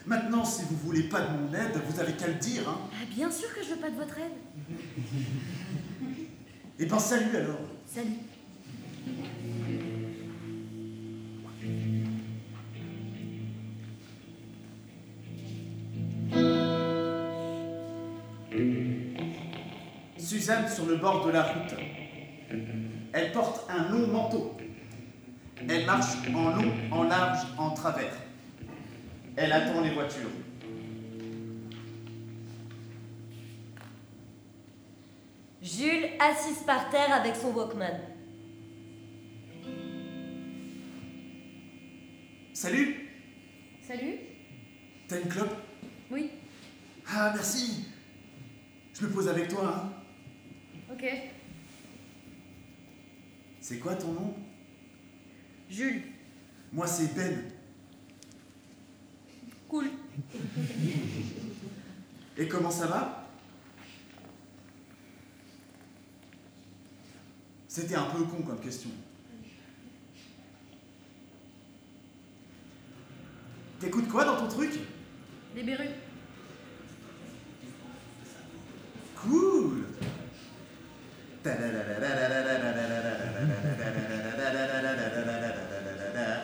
[0.07, 2.79] Maintenant, si vous voulez pas de mon aide, vous avez qu'à le dire, hein.
[2.91, 4.31] Ah, bien sûr que je veux pas de votre aide.
[6.79, 7.59] Et ben, salut alors.
[7.85, 8.09] Salut.
[20.47, 21.73] Suzanne sur le bord de la route.
[23.11, 24.55] Elle porte un long manteau.
[25.67, 28.13] Elle marche en long, en large, en travers.
[29.35, 30.29] Elle attend les voitures.
[35.61, 37.99] Jules assise par terre avec son Walkman.
[42.53, 43.09] Salut
[43.85, 44.15] Salut
[45.09, 45.57] T'as une clope?
[46.09, 46.29] Oui.
[47.05, 47.85] Ah, merci
[48.97, 49.96] Je me pose avec toi, hein.
[50.91, 51.05] Ok.
[53.59, 54.33] C'est quoi ton nom?
[55.69, 56.03] Jules.
[56.71, 57.51] Moi, c'est Ben.
[59.67, 59.89] Cool.
[62.37, 63.27] Et comment ça va?
[67.67, 68.89] C'était un peu con comme question.
[73.79, 74.71] T'écoutes quoi dans ton truc?
[75.55, 75.89] Les berrues.
[79.15, 79.85] Cool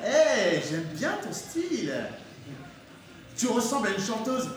[0.03, 1.93] Hey, j'aime bien ton style.
[3.35, 4.49] Tu ressembles à une chanteuse.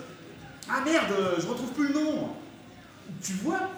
[0.69, 2.29] Ah merde, je retrouve plus le nom.
[3.23, 3.71] Tu vois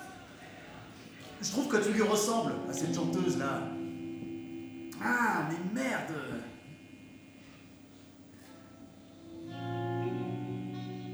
[1.42, 3.62] Je trouve que tu lui ressembles à cette chanteuse là.
[5.02, 6.14] Ah, mais merde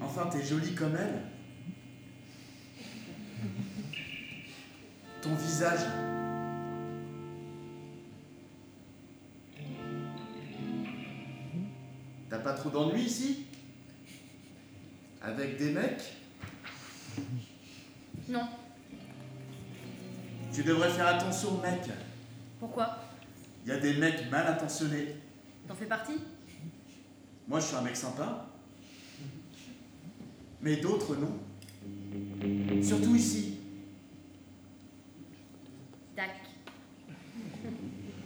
[0.01, 1.34] Enfin, t'es jolie comme elle.
[5.25, 5.81] Ton visage.
[12.29, 13.47] T'as pas trop d'ennuis ici?
[15.23, 16.13] Avec des mecs?
[18.29, 18.47] Non.
[20.53, 21.89] Tu devrais faire attention aux mecs.
[22.61, 22.99] Pourquoi?
[23.65, 25.17] Il y a des mecs mal intentionnés.
[25.67, 26.19] T'en fais partie?
[27.49, 28.47] Moi, je suis un mec sympa.
[30.61, 31.39] Mais d'autres, non.
[32.83, 33.54] Surtout ici.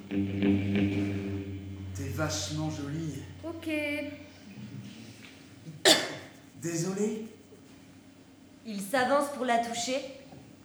[0.09, 3.23] T'es vachement jolie.
[3.45, 3.69] Ok.
[6.63, 7.27] Désolé.
[8.67, 9.99] Il s'avance pour la toucher.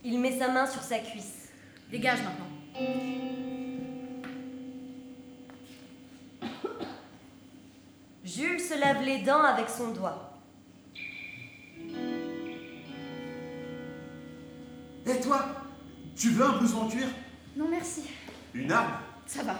[0.05, 1.49] Il met sa main sur sa cuisse.
[1.91, 2.47] Dégage maintenant.
[8.23, 10.39] Jules se lave les dents avec son doigt.
[15.05, 15.45] Et toi
[16.15, 17.07] Tu veux un blouson en cuir
[17.57, 18.03] Non merci.
[18.53, 18.93] Une arme?
[19.25, 19.59] Ça va.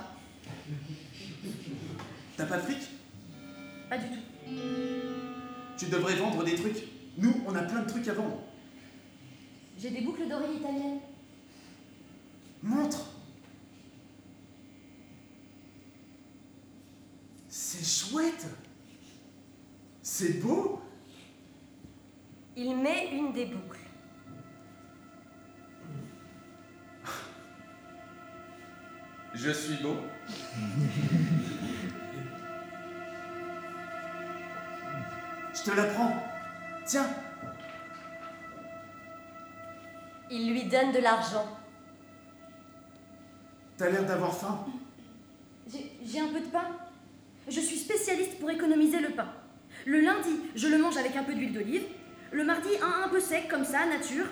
[2.37, 2.89] T'as pas de fric?
[3.89, 4.21] Pas du tout.
[5.77, 6.83] Tu devrais vendre des trucs.
[7.17, 8.39] Nous, on a plein de trucs à vendre.
[9.77, 10.99] J'ai des boucles d'oreilles italiennes.
[12.61, 13.13] Montre
[17.49, 18.45] C'est chouette
[20.01, 20.81] C'est beau
[22.55, 23.82] Il met une des boucles.
[29.43, 29.97] Je suis beau
[35.53, 36.13] Je te la prends.
[36.85, 37.07] Tiens,
[40.31, 41.45] Il lui donne de l'argent.
[43.77, 44.65] t'as l'air d'avoir faim.
[45.69, 46.65] J'ai un peu de pain.
[47.49, 49.27] Je suis spécialiste pour économiser le pain.
[49.85, 51.83] Le lundi, je le mange avec un peu d'huile d'olive.
[52.31, 54.25] Le mardi, un, un peu sec, comme ça, nature.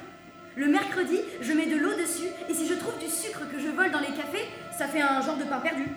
[0.56, 2.28] Le mercredi, je mets de l'eau dessus.
[2.50, 4.48] Et si je trouve du sucre que je vole dans les cafés,
[4.78, 5.88] ça fait un genre de pain perdu.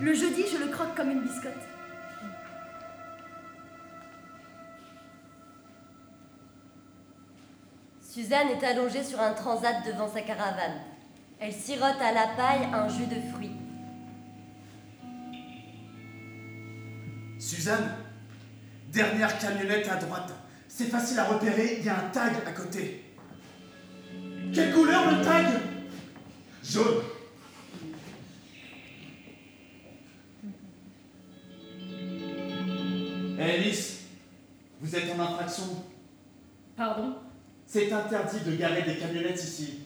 [0.00, 1.52] Le jeudi, je le croque comme une biscotte.
[8.00, 10.80] Suzanne est allongée sur un transat devant sa caravane.
[11.40, 13.56] Elle sirote à la paille un jus de fruits.
[17.38, 17.96] Suzanne,
[18.92, 20.30] dernière camionnette à droite.
[20.68, 23.01] C'est facile à repérer, il y a un tag à côté.
[24.54, 25.46] Quelle couleur le tag
[26.62, 27.02] Jaune.
[33.38, 34.00] Eh Alice,
[34.80, 35.64] vous êtes en infraction.
[36.76, 37.14] Pardon
[37.66, 39.80] C'est interdit de garer des camionnettes ici.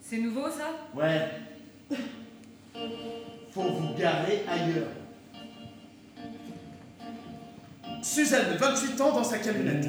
[0.00, 1.28] C'est nouveau ça Ouais.
[3.52, 4.88] Faut vous garer ailleurs.
[8.02, 9.84] Suzanne, 28 ans dans sa camionnette.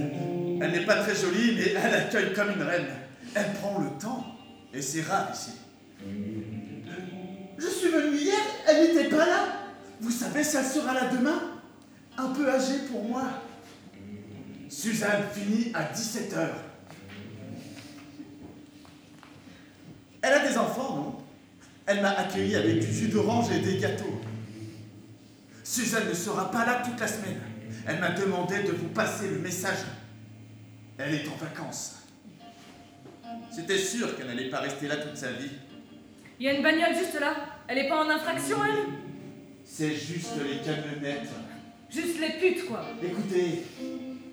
[0.59, 2.88] Elle n'est pas très jolie, mais elle accueille comme une reine.
[3.36, 4.25] Elle prend le temps.
[4.73, 5.51] Et c'est rare ici.
[7.57, 9.47] Je suis venu hier, elle n'était pas là.
[9.99, 11.41] Vous savez si elle sera là demain
[12.17, 13.23] Un peu âgée pour moi.
[14.69, 16.49] Suzanne finit à 17h.
[20.21, 21.15] Elle a des enfants, non?
[21.86, 24.21] Elle m'a accueilli avec du jus d'orange et des gâteaux.
[25.63, 27.39] Suzanne ne sera pas là toute la semaine.
[27.88, 29.80] Elle m'a demandé de vous passer le message.
[30.97, 31.96] Elle est en vacances.
[33.51, 35.49] C'était sûr qu'elle n'allait pas rester là toute sa vie.
[36.39, 37.35] Il y a une bagnole juste là.
[37.67, 38.93] Elle est pas en infraction, elle?
[39.63, 41.29] C'est juste les camionnettes.
[41.89, 42.85] Juste les putes, quoi.
[43.03, 43.63] Écoutez,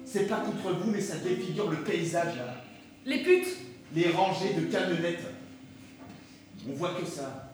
[0.05, 2.55] c'est pas contre vous, mais ça défigure le paysage là.
[3.07, 3.49] Les putes?
[3.95, 5.27] Les rangées de camionnettes.
[6.69, 7.53] On voit que ça.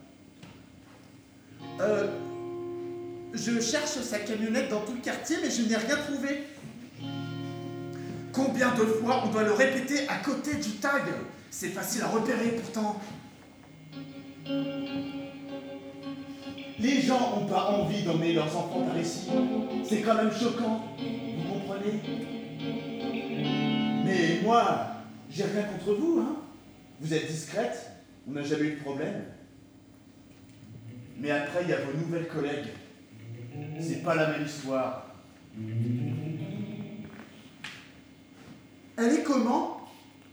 [1.81, 2.09] Euh.
[3.33, 6.43] Je cherche sa camionnette dans tout le quartier, mais je n'ai rien trouvé.
[8.33, 11.03] Combien de fois on doit le répéter à côté du tag?
[11.51, 13.01] C'est facile à repérer pourtant.
[16.79, 19.29] Les gens n'ont pas envie d'emmener leurs enfants par ici.
[19.85, 20.87] C'est quand même choquant.
[20.97, 22.01] Vous comprenez?
[24.05, 24.87] Mais moi,
[25.29, 26.37] j'ai rien contre vous, hein.
[27.01, 27.91] Vous êtes discrète,
[28.29, 29.25] on n'a jamais eu de problème.
[31.19, 32.69] Mais après, il y a vos nouvelles collègues.
[33.79, 35.07] C'est pas la même histoire.
[38.97, 39.81] Elle est comment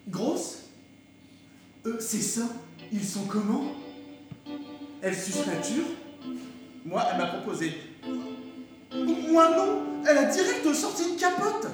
[0.08, 0.67] Grosse?
[1.88, 2.48] Euh, C'est ça.
[2.92, 3.74] Ils sont comment?
[5.02, 5.86] Elle suce nature
[6.86, 7.74] Moi, elle m'a proposé.
[8.94, 11.68] Moi non Elle a direct sorti une capote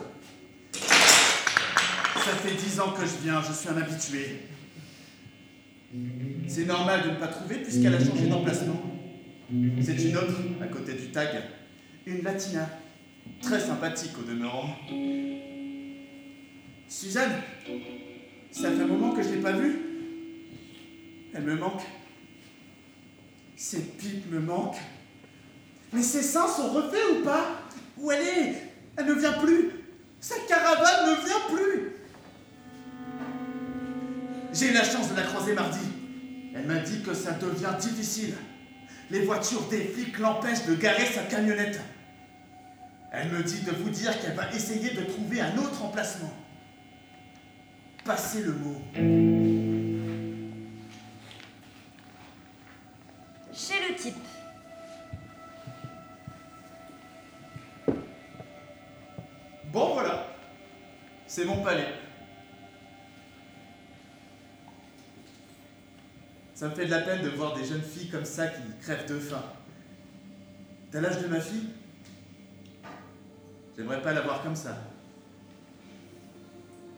[0.74, 4.42] Ça fait dix ans que je viens, je suis un habitué.
[6.48, 8.82] C'est normal de ne pas trouver puisqu'elle a changé d'emplacement.
[9.82, 11.30] C'est une autre, à côté du tag.
[12.06, 12.68] Une latina.
[13.42, 14.76] Très sympathique au demeurant.
[16.88, 17.32] Suzanne,
[18.52, 19.93] ça fait un moment que je l'ai pas vue.
[21.34, 21.82] Elle me manque.
[23.56, 24.82] Ses pipes me manquent.
[25.92, 27.62] Mais ses seins sont refaits ou pas?
[27.98, 28.56] Où elle est?
[28.98, 29.72] Elle ne vient plus.
[30.20, 31.92] Sa caravane ne vient plus.
[34.54, 35.80] J'ai eu la chance de la croiser mardi.
[36.56, 38.36] Elle m'a dit que ça devient difficile.
[39.10, 41.80] Les voitures des flics l'empêchent de garer sa camionnette.
[43.12, 46.34] Elle me dit de vous dire qu'elle va essayer de trouver un autre emplacement.
[48.04, 49.53] Passez le mot.
[61.34, 61.88] C'est mon palais.
[66.54, 69.08] Ça me fait de la peine de voir des jeunes filles comme ça qui crèvent
[69.08, 69.42] de faim.
[70.92, 71.70] T'as l'âge de ma fille?
[73.76, 74.78] J'aimerais pas la voir comme ça.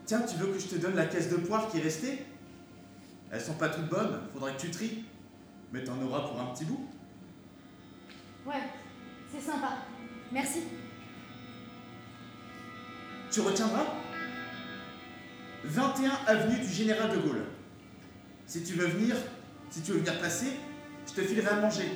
[0.04, 2.26] Tiens, tu veux que je te donne la caisse de poire qui est restée?
[3.32, 5.04] Elles sont pas toutes bonnes, faudrait que tu tries.
[5.72, 6.86] Mais t'en auras pour un petit bout.
[8.44, 8.62] Ouais,
[9.32, 9.78] c'est sympa.
[10.30, 10.64] Merci.
[13.30, 13.86] Tu retiendras?
[15.66, 17.44] 21 avenue du Général de Gaulle.
[18.46, 19.16] Si tu veux venir,
[19.70, 20.52] si tu veux venir passer,
[21.06, 21.90] je te filerai à manger.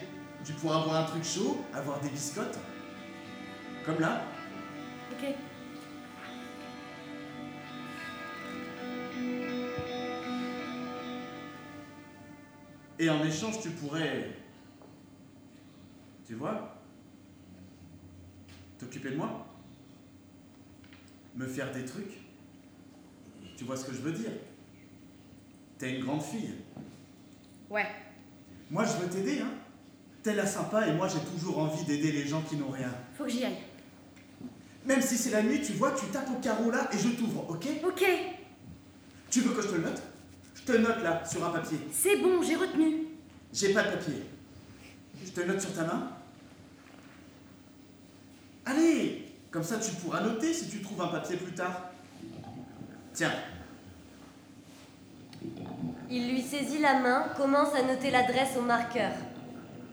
[0.44, 2.58] Tu pourras avoir un truc chaud, avoir des biscottes.
[3.84, 4.22] Comme là.
[5.12, 5.34] Ok.
[12.98, 14.36] Et en échange, tu pourrais.
[16.26, 16.76] Tu vois
[18.78, 19.46] T'occuper de moi
[21.34, 22.19] Me faire des trucs
[23.60, 24.30] Tu vois ce que je veux dire?
[25.76, 26.54] T'es une grande fille.
[27.68, 27.86] Ouais.
[28.70, 29.50] Moi, je veux t'aider, hein
[30.22, 32.90] T'es la sympa et moi, j'ai toujours envie d'aider les gens qui n'ont rien.
[33.18, 33.58] Faut que j'y aille.
[34.86, 37.50] Même si c'est la nuit, tu vois, tu tapes au carreau là et je t'ouvre,
[37.50, 37.66] ok?
[37.86, 38.02] Ok,
[39.30, 40.02] Tu veux que je te le note?
[40.54, 41.80] Je te note là, sur un papier.
[41.92, 43.08] c'est bon, j'ai retenu.
[43.52, 44.22] J'ai pas de papier.
[45.22, 46.12] Je te note sur ta main.
[48.64, 51.89] Allez Comme ça, tu pourras noter si tu trouves un papier plus tard.
[53.20, 53.32] Tiens,
[56.08, 59.12] Il lui saisit la main, commence à noter l'adresse au marqueur.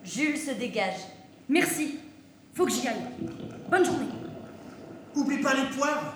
[0.02, 1.02] Jules se dégage.
[1.50, 2.00] Merci.
[2.54, 2.96] Faut que j'y aille.
[3.70, 4.08] Bonne journée.
[5.14, 6.16] oublie pas les poires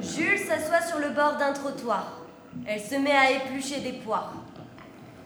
[0.00, 2.22] Jules s'assoit sur le bord d'un trottoir.
[2.64, 4.41] Elle se met à éplucher des poires.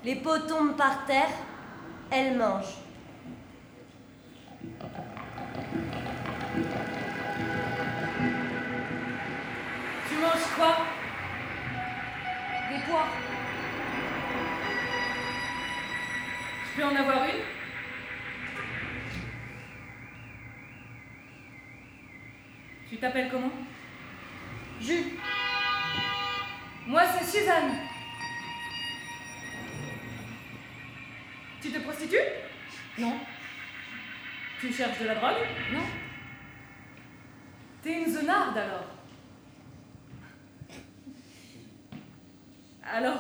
[0.07, 1.31] Les pots tombent par terre.
[2.13, 2.77] Elle mange.
[10.09, 10.77] Tu manges quoi?
[12.71, 13.09] Des poires.
[16.63, 17.43] Je peux en avoir une?
[22.89, 23.51] Tu t'appelles comment?
[24.81, 25.15] Jules,
[26.87, 27.96] Moi, c'est Suzanne.
[31.67, 32.17] Tu te prostitues
[32.97, 33.15] non,
[34.61, 35.35] Tu cherches de la drogue
[35.73, 35.83] non,
[37.83, 38.85] T'es une zonarde alors.
[42.85, 43.19] Alors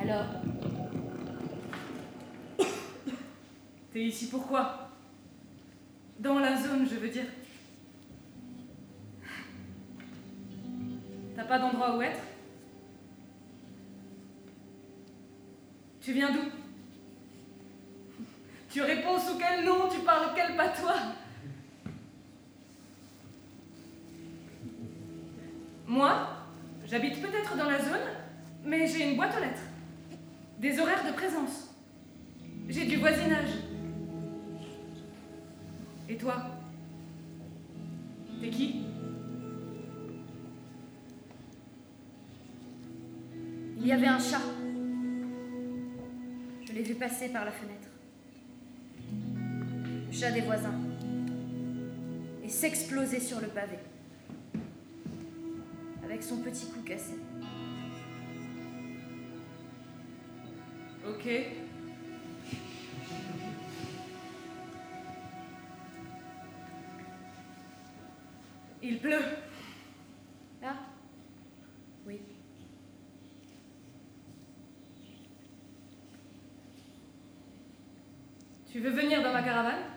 [0.00, 0.26] alors,
[3.92, 4.90] T'es ici pourquoi
[6.18, 7.26] Dans la zone, je veux dire.
[11.34, 12.35] T'as pas d'endroit où être?
[16.06, 16.38] Tu viens d'où?
[18.70, 19.88] Tu réponds sous quel nom?
[19.90, 21.00] Tu parles quel patois?
[25.88, 26.28] Moi,
[26.84, 28.06] j'habite peut-être dans la zone,
[28.64, 29.62] mais j'ai une boîte aux lettres.
[30.60, 31.74] Des horaires de présence.
[32.68, 33.50] J'ai du voisinage.
[36.08, 36.36] Et toi?
[38.40, 38.82] T'es qui?
[43.80, 44.38] Il y avait un chat
[46.76, 47.88] l'ai vu passer par la fenêtre.
[50.08, 50.74] Le chat des voisins.
[52.44, 53.78] Et s'exploser sur le pavé.
[56.04, 57.14] Avec son petit cou cassé.
[61.08, 61.28] Ok.
[68.82, 69.22] Il pleut.
[78.76, 79.95] Tu veux venir dans ma caravane?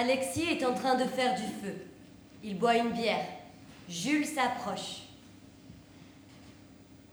[0.00, 1.74] Alexis est en train de faire du feu.
[2.42, 3.26] Il boit une bière.
[3.86, 5.02] Jules s'approche.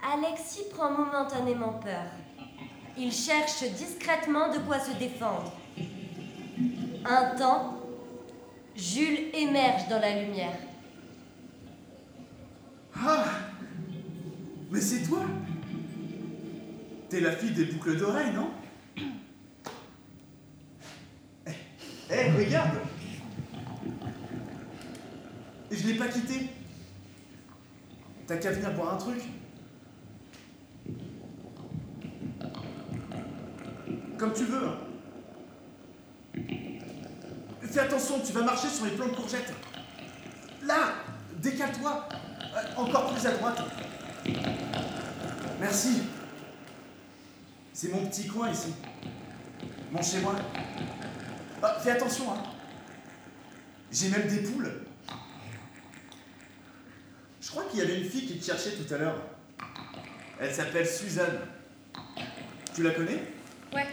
[0.02, 2.06] Alexis prend momentanément peur.
[2.98, 5.52] Il cherche discrètement de quoi se défendre.
[7.04, 7.78] Un temps,
[8.74, 10.58] Jules émerge dans la lumière.
[12.96, 13.26] Ah
[14.72, 15.26] Mais c'est toi?
[17.10, 18.50] T'es la fille des boucles d'oreilles, non
[22.10, 22.78] Eh, regarde
[25.72, 26.50] Je l'ai pas quitté.
[28.26, 29.22] T'as qu'à venir boire un truc.
[34.18, 34.68] Comme tu veux.
[34.68, 34.78] hein.
[37.62, 39.54] Fais attention, tu vas marcher sur les plants de courgettes.
[40.64, 40.93] Là
[41.39, 42.08] Décale-toi
[42.56, 43.62] Euh, Encore plus à droite.
[45.60, 46.02] Merci.
[47.74, 48.74] C'est mon petit coin ici.
[49.91, 50.34] Mon chez moi.
[51.62, 52.43] Ah, fais attention, hein.
[53.91, 54.72] J'ai même des poules.
[57.41, 59.22] Je crois qu'il y avait une fille qui te cherchait tout à l'heure.
[60.39, 61.39] Elle s'appelle Suzanne.
[62.76, 63.24] Tu la connais?
[63.74, 63.88] Ouais.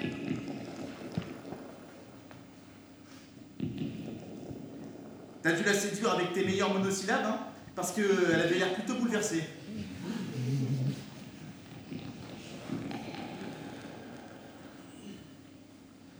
[5.43, 7.39] T'as dû la séduire avec tes meilleurs monosyllabes, hein
[7.75, 9.45] Parce qu'elle avait l'air plutôt bouleversée.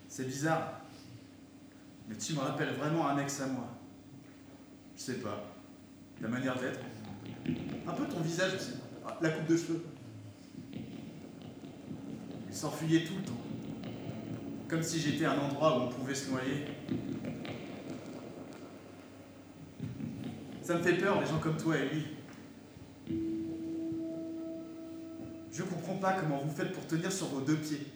[0.09, 0.84] C'est bizarre.
[2.19, 3.69] Tu me rappelles vraiment un ex à moi.
[4.97, 5.45] Je sais pas.
[6.21, 6.81] La manière d'être.
[7.87, 8.73] Un peu ton visage aussi.
[9.07, 9.85] Ah, La coupe de cheveux.
[12.49, 13.41] Il s'enfuyait tout le temps.
[14.69, 16.65] Comme si j'étais un endroit où on pouvait se noyer.
[20.63, 22.07] Ça me fait peur, les gens comme toi et lui.
[25.53, 27.87] Je comprends pas comment vous faites pour tenir sur vos deux pieds.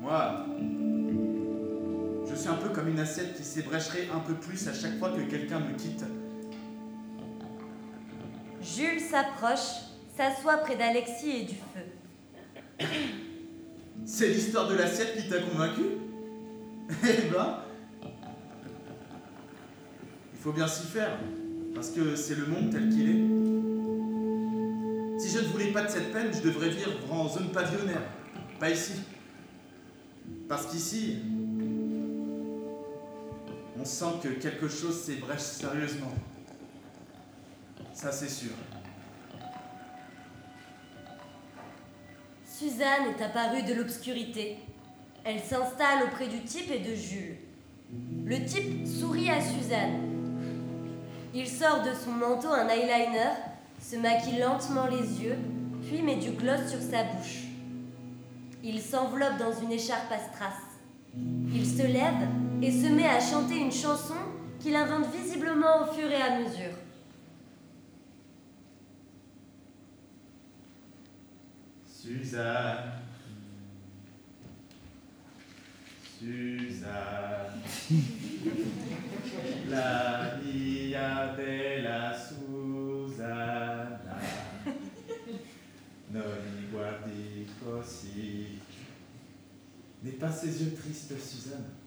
[0.00, 0.46] Moi,
[2.80, 6.02] comme une assiette qui s'ébrécherait un peu plus à chaque fois que quelqu'un me quitte.
[8.62, 9.82] Jules s'approche,
[10.16, 12.86] s'assoit près d'Alexis et du feu.
[14.06, 15.82] C'est l'histoire de l'assiette qui t'a convaincu?
[17.04, 17.58] Eh ben,
[20.32, 21.18] il faut bien s'y faire,
[21.74, 23.22] parce que c'est le monde tel qu'il est.
[25.20, 28.04] Si je ne voulais pas de cette peine, je devrais vivre en zone pavillonnaire,
[28.58, 28.94] pas ici.
[30.48, 31.18] Parce qu'ici,
[33.80, 36.12] on sent que quelque chose s'ébrèche sérieusement.
[37.94, 38.50] Ça, c'est sûr.
[42.44, 44.58] Suzanne est apparue de l'obscurité.
[45.24, 47.36] Elle s'installe auprès du type et de Jules.
[48.24, 50.08] Le type sourit à Suzanne.
[51.32, 53.32] Il sort de son manteau un eyeliner,
[53.80, 55.36] se maquille lentement les yeux,
[55.86, 57.44] puis met du gloss sur sa bouche.
[58.62, 60.54] Il s'enveloppe dans une écharpe à strass.
[61.16, 62.28] Il se lève
[62.62, 64.14] et se met à chanter une chanson
[64.58, 66.76] qu'il invente visiblement au fur et à mesure.
[71.86, 72.92] Suzanne.
[76.18, 77.62] Suzanne.
[79.70, 83.70] La mia bella Susanna.
[86.12, 88.58] Non mi guardi così.
[90.02, 91.79] N'aie pas ces yeux tristes, Suzanne.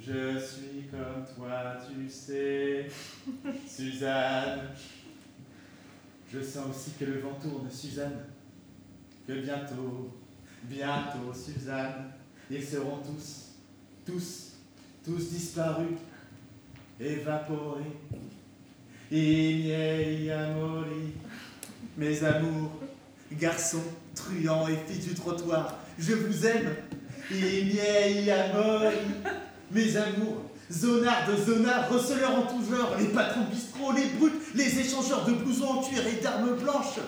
[0.00, 2.86] Je suis comme toi, tu sais,
[3.66, 4.60] Suzanne.
[6.32, 8.24] Je sens aussi que le vent tourne, Suzanne.
[9.26, 10.16] Que bientôt,
[10.64, 12.12] bientôt, Suzanne,
[12.50, 13.54] ils seront tous,
[14.06, 14.52] tous,
[15.04, 15.98] tous disparus,
[17.00, 17.82] évaporés.
[19.10, 21.14] I miei amori,
[21.96, 22.78] mes amours,
[23.32, 23.82] garçons,
[24.14, 26.76] truands et filles du trottoir, je vous aime.
[27.30, 28.96] I miei amori,
[29.70, 34.54] mes amours, zonards de zonards, receleurs en tout genre, les patrons de bistrot, les brutes,
[34.54, 36.98] les échangeurs de blousons en cuir et d'armes blanches,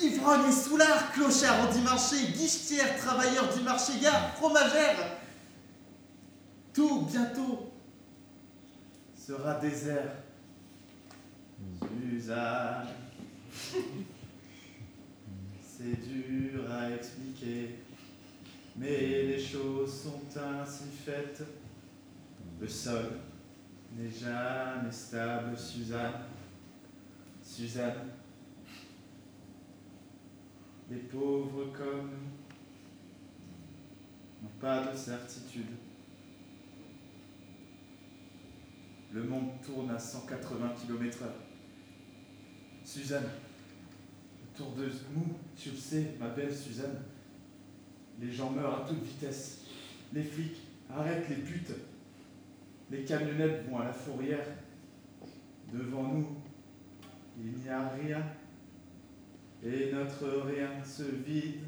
[0.00, 5.18] ivrognes et soulards, clochards en dimanche, guichetières, travailleurs du marché gare, fromagères.
[6.72, 7.72] Tout bientôt
[9.16, 10.12] sera désert.
[11.80, 12.86] Suzanne,
[15.60, 17.80] c'est dur à expliquer,
[18.76, 21.42] mais les choses sont ainsi faites.
[22.60, 23.06] Le sol
[23.96, 26.24] n'est jamais stable, Suzanne.
[27.40, 28.10] Suzanne,
[30.90, 32.10] les pauvres comme
[34.42, 35.66] nous n'ont pas de certitude.
[39.12, 41.26] Le monde tourne à 180 km/h.
[42.84, 43.28] Suzanne,
[44.54, 47.02] autour de nous, tu le sais, ma belle Suzanne,
[48.20, 49.62] les gens meurent à toute vitesse.
[50.12, 50.58] Les flics
[50.90, 51.72] arrêtent les putes.
[52.90, 54.46] Les camionnettes vont à la fourrière.
[55.72, 56.36] Devant nous,
[57.38, 58.22] il n'y a rien.
[59.62, 61.60] Et notre rien se vide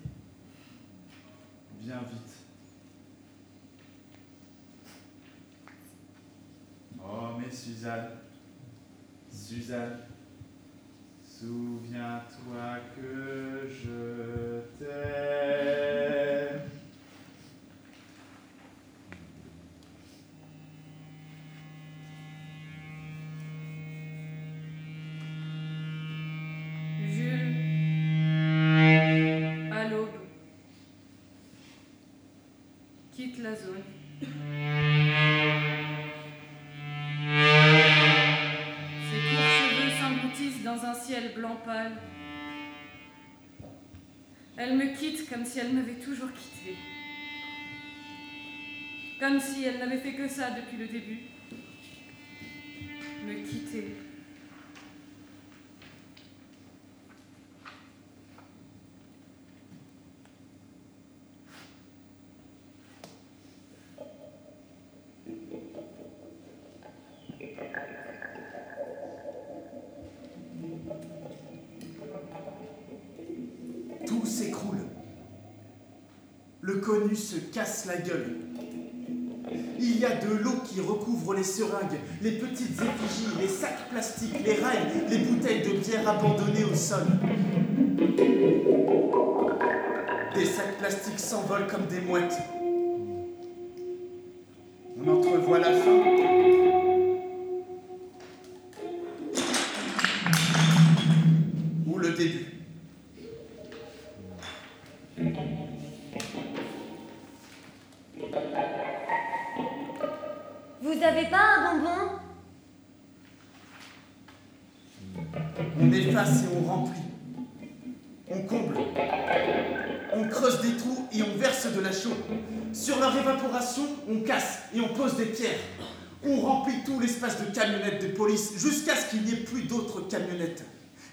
[1.81, 2.37] bien vite.
[7.03, 8.11] Oh, mais Suzanne,
[9.31, 9.99] Suzanne,
[11.23, 16.01] souviens-toi que je t'aime.
[45.51, 46.77] Si elle m'avait toujours quitté.
[49.19, 51.19] Comme si elle n'avait fait que ça depuis le début.
[77.15, 78.37] Se casse la gueule.
[79.79, 84.45] Il y a de l'eau qui recouvre les seringues, les petites effigies, les sacs plastiques,
[84.45, 87.07] les rails, les bouteilles de bière abandonnées au sol.
[90.35, 92.39] Des sacs plastiques s'envolent comme des mouettes.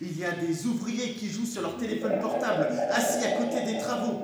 [0.02, 3.80] Il y a des ouvriers qui jouent sur leur téléphone portable, assis à côté des
[3.80, 4.22] travaux.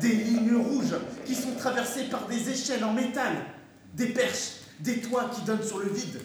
[0.00, 3.32] Des lignes rouges qui sont traversées par des échelles en métal.
[3.94, 6.20] Des perches, des toits qui donnent sur le vide.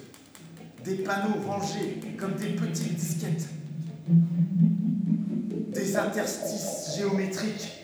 [0.84, 3.48] Des panneaux rangés comme des petites disquettes.
[5.68, 7.79] Des interstices géométriques.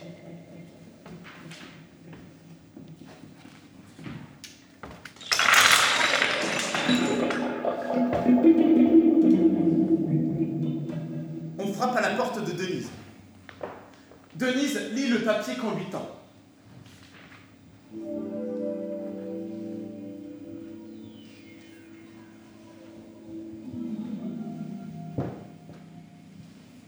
[12.15, 12.89] Porte de Denise.
[14.35, 16.09] Denise lit le papier qu'on lui tend.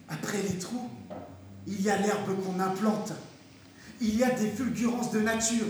[0.09, 0.89] Après les trous,
[1.67, 3.13] il y a l'herbe qu'on implante.
[4.01, 5.65] Il y a des fulgurances de nature.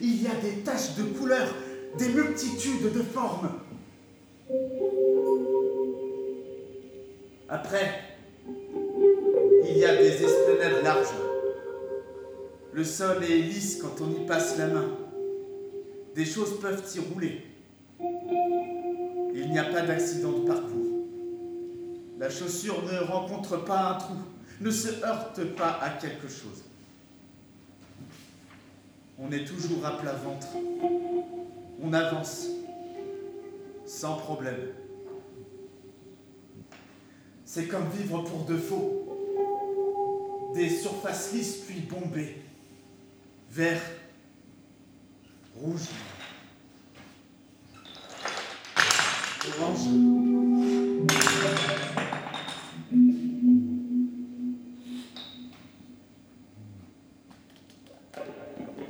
[0.00, 1.54] Il y a des taches de couleurs,
[1.98, 3.50] des multitudes de formes.
[7.48, 8.09] Après,
[9.70, 11.14] il y a des esplanades larges.
[12.72, 14.88] Le sol est lisse quand on y passe la main.
[16.14, 17.46] Des choses peuvent y rouler.
[19.34, 21.06] Il n'y a pas d'accident de parcours.
[22.18, 24.14] La chaussure ne rencontre pas un trou,
[24.60, 26.64] ne se heurte pas à quelque chose.
[29.18, 30.48] On est toujours à plat ventre.
[31.82, 32.46] On avance
[33.86, 34.68] sans problème.
[37.44, 39.09] C'est comme vivre pour de faux.
[40.54, 42.36] Des surfaces lisses puis bombées.
[43.50, 43.80] Vert,
[45.56, 45.88] rouge,
[49.58, 49.78] orange.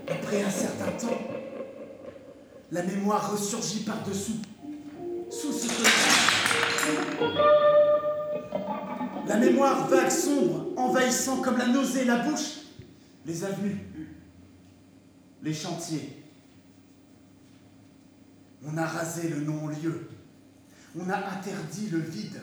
[0.09, 1.21] Après un certain temps,
[2.71, 4.41] la mémoire ressurgit par-dessous,
[5.31, 5.71] sous ce.
[9.31, 12.63] La mémoire vague, sombre, envahissant comme la nausée la bouche,
[13.25, 13.79] les avenues,
[15.41, 16.25] les chantiers.
[18.65, 20.09] On a rasé le non-lieu,
[20.99, 22.41] on a interdit le vide.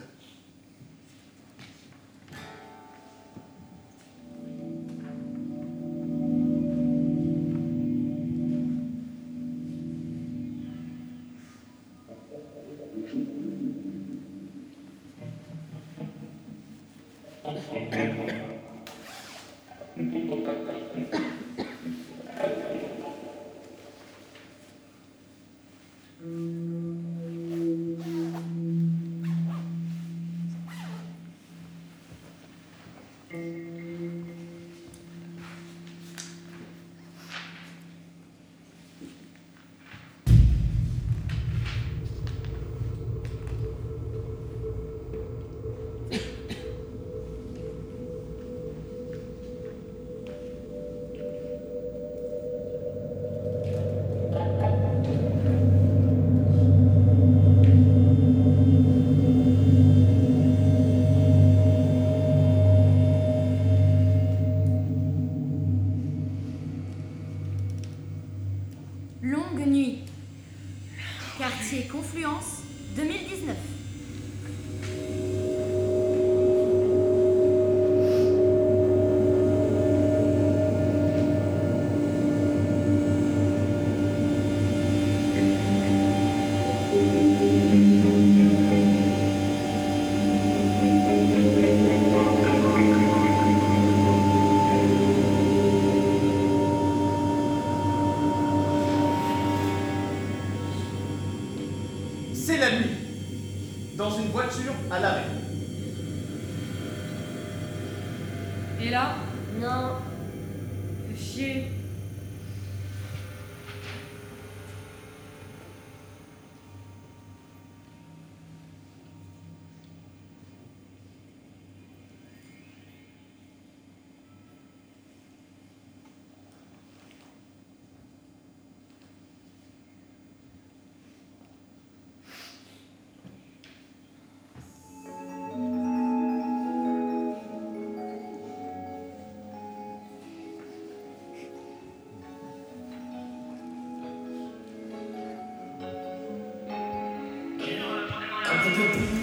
[148.68, 149.17] C'était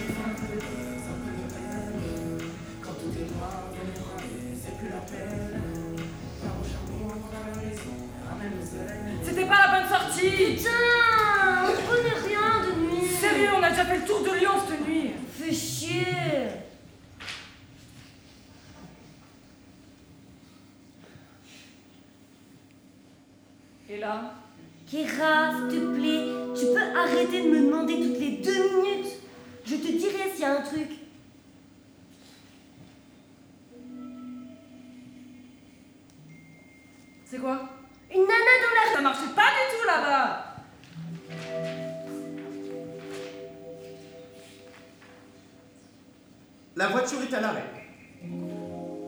[47.05, 47.65] voiture est à l'arrêt.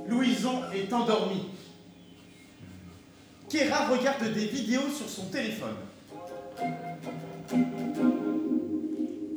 [0.09, 1.47] Louison est endormi.
[3.49, 5.77] Kéra regarde des vidéos sur son téléphone.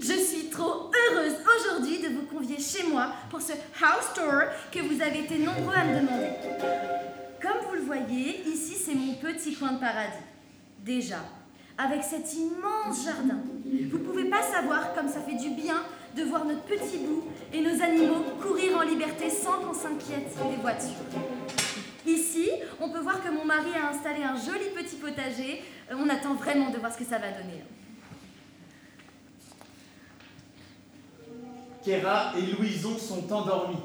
[0.02, 4.42] Je suis trop heureuse aujourd'hui de vous convier chez moi pour ce house tour
[4.72, 6.30] que vous avez été nombreux à me demander.
[7.42, 10.26] Comme vous le voyez, ici c'est mon petit coin de paradis.
[10.84, 11.20] Déjà,
[11.78, 13.40] avec cet immense jardin,
[13.90, 15.82] vous pouvez pas savoir comme ça fait du bien
[16.20, 20.62] de voir notre petit bout et nos animaux courir en liberté sans qu'on s'inquiète des
[20.62, 20.90] voitures.
[22.06, 22.50] Ici,
[22.80, 25.62] on peut voir que mon mari a installé un joli petit potager.
[25.92, 27.64] Euh, On attend vraiment de voir ce que ça va donner.
[31.84, 33.78] Kéra et Louison sont endormis.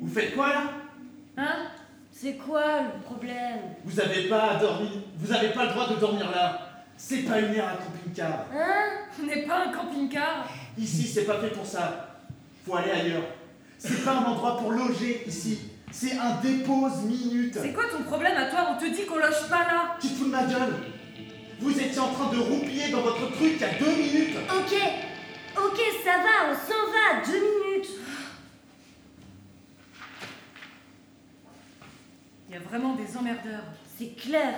[0.00, 0.77] Vous faites quoi là?
[2.20, 3.76] C'est quoi le problème?
[3.84, 4.90] Vous avez pas à dormir.
[5.18, 6.58] Vous avez pas le droit de dormir là.
[6.96, 8.46] C'est pas une aire à camping-car.
[8.52, 9.06] Hein?
[9.22, 10.48] On n'est pas un camping-car?
[10.76, 12.18] Ici, c'est pas fait pour ça.
[12.66, 13.22] Faut aller ailleurs.
[13.78, 15.70] C'est pas un endroit pour loger ici.
[15.92, 17.56] C'est un dépose minute.
[17.62, 18.70] C'est quoi ton problème à toi?
[18.72, 19.96] On te dit qu'on loge pas là.
[20.00, 20.74] Tu te fous de ma gueule
[21.60, 24.36] Vous étiez en train de roupiller dans votre truc il y a deux minutes.
[24.50, 24.74] Ok,
[25.56, 27.67] ok, ça va, on s'en va, deux minutes.
[32.48, 33.64] Il y a vraiment des emmerdeurs.
[33.98, 34.54] C'est clair.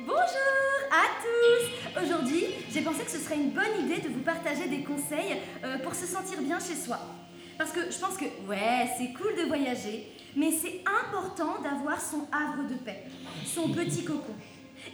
[0.00, 0.16] Bonjour
[0.90, 4.82] à tous Aujourd'hui, j'ai pensé que ce serait une bonne idée de vous partager des
[4.82, 6.98] conseils euh, pour se sentir bien chez soi.
[7.56, 12.26] Parce que je pense que, ouais, c'est cool de voyager, mais c'est important d'avoir son
[12.32, 13.04] havre de paix,
[13.44, 14.34] son petit cocon.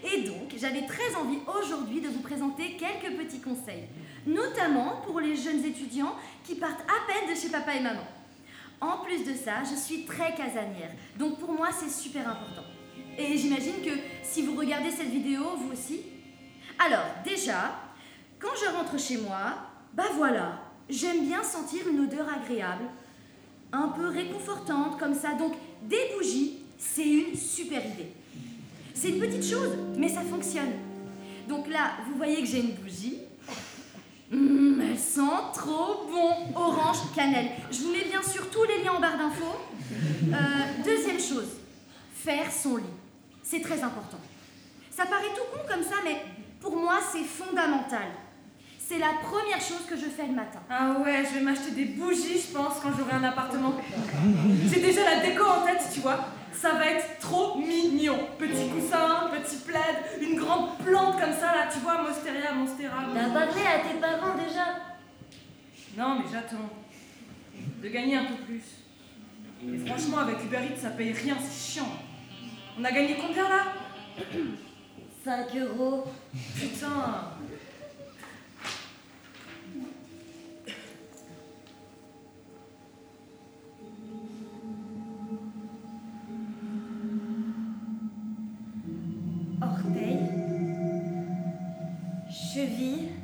[0.05, 3.89] Et donc, j'avais très envie aujourd'hui de vous présenter quelques petits conseils,
[4.29, 6.15] notamment pour les jeunes étudiants
[6.45, 8.07] qui partent à peine de chez papa et maman.
[8.81, 12.63] En plus de ça, je suis très casanière, donc pour moi c'est super important.
[13.19, 13.91] Et j'imagine que
[14.23, 16.03] si vous regardez cette vidéo, vous aussi.
[16.79, 17.75] Alors, déjà,
[18.39, 19.57] quand je rentre chez moi,
[19.93, 22.85] bah voilà, j'aime bien sentir une odeur agréable,
[23.73, 25.35] un peu réconfortante comme ça.
[25.35, 28.13] Donc, des bougies, c'est une super idée.
[28.95, 30.73] C'est une petite chose, mais ça fonctionne.
[31.49, 33.19] Donc là, vous voyez que j'ai une bougie.
[34.33, 35.21] Hum, elle sent
[35.55, 37.49] trop bon, orange, cannelle.
[37.71, 39.57] Je vous mets bien sûr tous les liens en barre d'infos.
[39.93, 41.49] Euh, deuxième chose,
[42.15, 42.85] faire son lit.
[43.43, 44.19] C'est très important.
[44.91, 46.21] Ça paraît tout con comme ça, mais
[46.61, 48.09] pour moi, c'est fondamental.
[48.79, 50.61] C'est la première chose que je fais le matin.
[50.71, 53.75] Ah ouais, je vais m'acheter des bougies, je pense, quand j'aurai un appartement.
[54.71, 56.19] J'ai déjà la déco en tête, tu vois.
[56.53, 58.19] Ça va être trop mignon.
[58.39, 63.05] Petit coussin, petit plaid, une grande plante comme ça, là, tu vois, Monsteria, Monstera.
[63.15, 64.67] T'as parlé à tes parents déjà
[65.97, 66.69] Non, mais j'attends.
[67.83, 68.63] De gagner un peu plus.
[69.67, 71.89] Et franchement, avec Uber Eats, ça paye rien, c'est chiant.
[72.79, 73.65] On a gagné combien là?
[75.25, 76.05] 5 euros.
[76.55, 77.33] Putain
[92.79, 93.18] Cheville.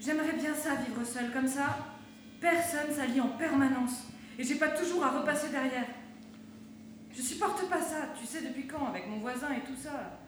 [0.00, 1.78] J'aimerais bien ça, vivre seul comme ça.
[2.40, 4.04] Personne s'allie en permanence.
[4.38, 5.86] Et j'ai pas toujours à repasser derrière.
[7.12, 10.20] Je supporte pas ça, tu sais depuis quand, avec mon voisin et tout ça.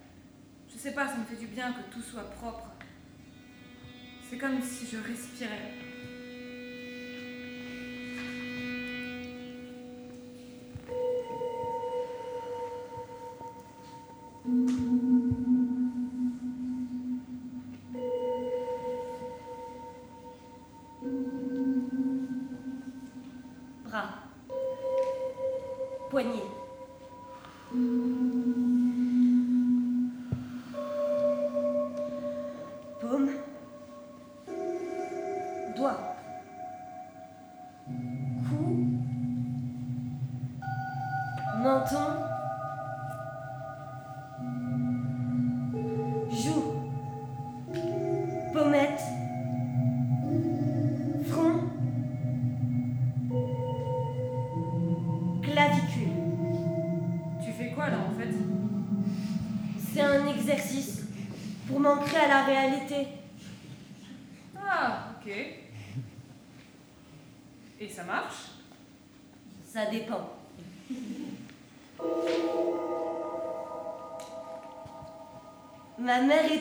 [0.73, 2.71] Je sais pas, ça me fait du bien que tout soit propre.
[4.29, 5.78] C'est comme si je respirais.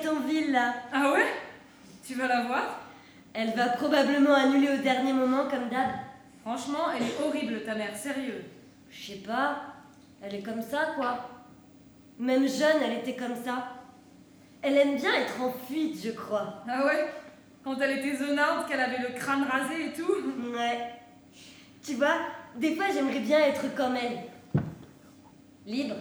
[0.07, 0.73] Est en ville là.
[0.91, 1.27] Ah ouais?
[2.05, 2.79] Tu vas la voir?
[3.33, 5.91] Elle va probablement annuler au dernier moment comme d'hab.
[6.41, 8.43] Franchement, elle est horrible, ta mère, sérieux.
[8.89, 9.61] Je sais pas.
[10.21, 11.29] Elle est comme ça quoi.
[12.19, 13.73] Même jeune, elle était comme ça.
[14.61, 16.63] Elle aime bien être en fuite, je crois.
[16.67, 17.07] Ah ouais?
[17.63, 20.93] Quand elle était zonarde, qu'elle avait le crâne rasé et tout Ouais.
[21.83, 22.17] Tu vois,
[22.55, 24.19] des fois j'aimerais bien être comme elle.
[25.65, 25.95] Libre.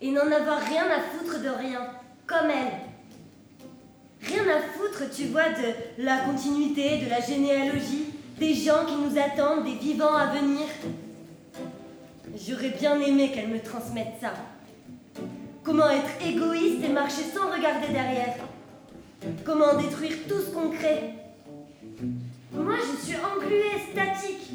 [0.00, 1.88] Et n'en avoir rien à foutre de rien.
[2.26, 2.80] Comme elle.
[4.26, 8.06] Rien à foutre, tu vois, de la continuité, de la généalogie,
[8.38, 10.66] des gens qui nous attendent, des vivants à venir.
[12.36, 14.32] J'aurais bien aimé qu'elle me transmette ça.
[15.62, 18.36] Comment être égoïste et marcher sans regarder derrière?
[19.44, 21.14] Comment détruire tout ce qu'on crée?
[22.52, 24.50] Moi, je suis engluée, statique,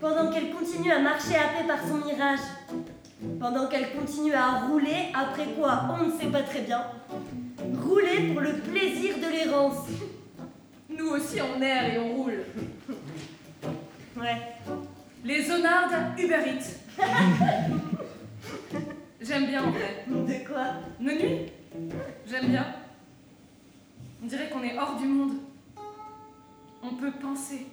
[0.00, 2.40] pendant qu'elle continue à marcher happée par son mirage.
[3.40, 6.82] Pendant qu'elle continue à rouler, après quoi, on ne sait pas très bien.
[7.82, 9.86] Rouler pour le plaisir de l'errance.
[10.88, 12.44] Nous aussi, on erre et on roule.
[14.16, 14.36] Ouais.
[15.24, 16.80] Les zonardes Uber Eats.
[19.20, 20.04] J'aime bien en vrai.
[20.06, 20.66] De quoi?
[21.00, 21.46] Nos nuits?
[22.26, 22.66] J'aime bien.
[24.22, 25.36] On dirait qu'on est hors du monde.
[26.82, 27.66] On peut penser.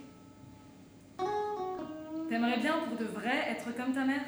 [2.30, 4.22] T'aimerais bien pour de vrai être comme ta mère?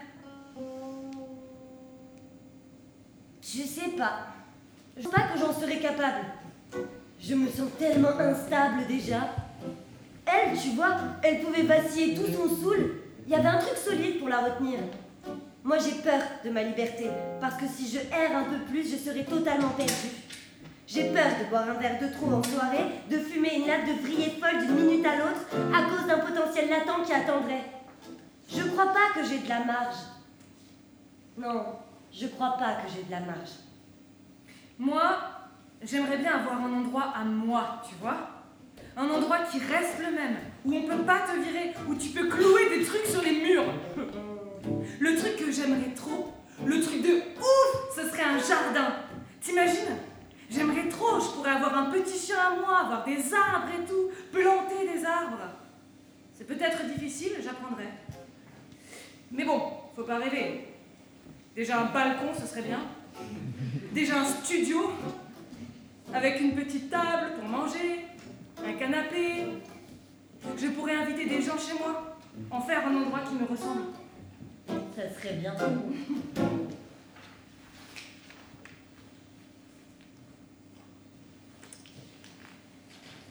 [3.45, 4.27] Je sais pas.
[4.97, 6.25] Je pense pas que j'en serais capable.
[7.19, 9.29] Je me sens tellement instable déjà.
[10.25, 12.95] Elle, tu vois, elle pouvait vaciller tout son saoul.
[13.25, 14.79] Il y avait un truc solide pour la retenir.
[15.63, 17.07] Moi, j'ai peur de ma liberté,
[17.39, 19.93] parce que si je erre un peu plus, je serai totalement perdue.
[20.87, 24.01] J'ai peur de boire un verre de trop en soirée, de fumer une latte de
[24.01, 27.63] vrillée folle d'une minute à l'autre, à cause d'un potentiel latent qui attendrait.
[28.49, 29.95] Je crois pas que j'ai de la marge.
[31.37, 31.65] Non,
[32.13, 33.49] je crois pas que j'ai de la marge.
[34.77, 35.17] Moi,
[35.81, 38.29] j'aimerais bien avoir un endroit à moi, tu vois
[38.95, 42.27] Un endroit qui reste le même, où on peut pas te virer, où tu peux
[42.27, 43.73] clouer des trucs sur les murs.
[44.99, 46.33] Le truc que j'aimerais trop,
[46.65, 48.95] le truc de ouf, ce serait un jardin.
[49.41, 49.97] T'imagines?
[50.49, 54.11] J'aimerais trop, je pourrais avoir un petit chien à moi, avoir des arbres et tout,
[54.31, 55.49] planter des arbres.
[56.31, 57.87] C'est peut-être difficile, j'apprendrai.
[59.31, 59.61] Mais bon,
[59.95, 60.72] faut pas rêver.
[61.55, 62.79] Déjà un balcon, ce serait bien.
[63.93, 64.91] Déjà un studio,
[66.11, 68.05] avec une petite table pour manger,
[68.65, 69.45] un canapé.
[70.57, 72.17] Je pourrais inviter des gens chez moi,
[72.49, 73.83] en faire un endroit qui me ressemble.
[74.67, 75.53] Ça serait bien.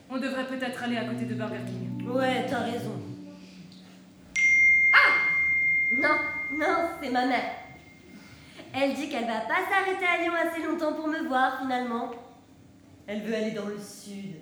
[0.09, 2.07] On devrait peut-être aller à côté de Burger King.
[2.09, 3.01] Ouais, t'as raison.
[4.93, 5.13] Ah
[5.97, 6.17] Non,
[6.53, 7.62] non, c'est ma mère.
[8.75, 12.11] Elle dit qu'elle va pas s'arrêter à Lyon assez longtemps pour me voir finalement.
[13.07, 14.37] Elle veut aller dans le sud.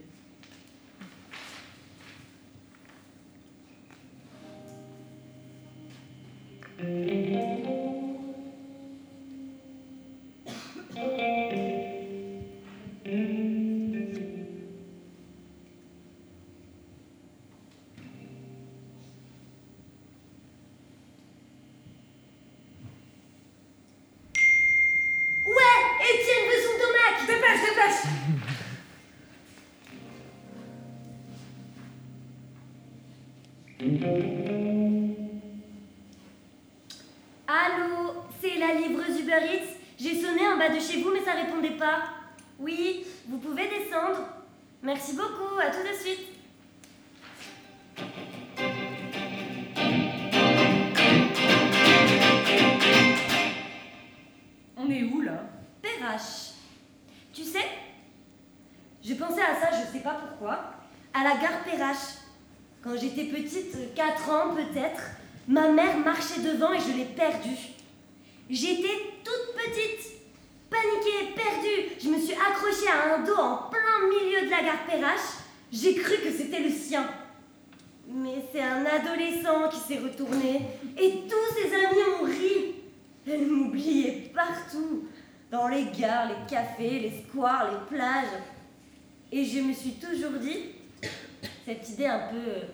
[92.10, 92.66] Un peu.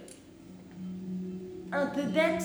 [1.73, 2.43] un peu bête,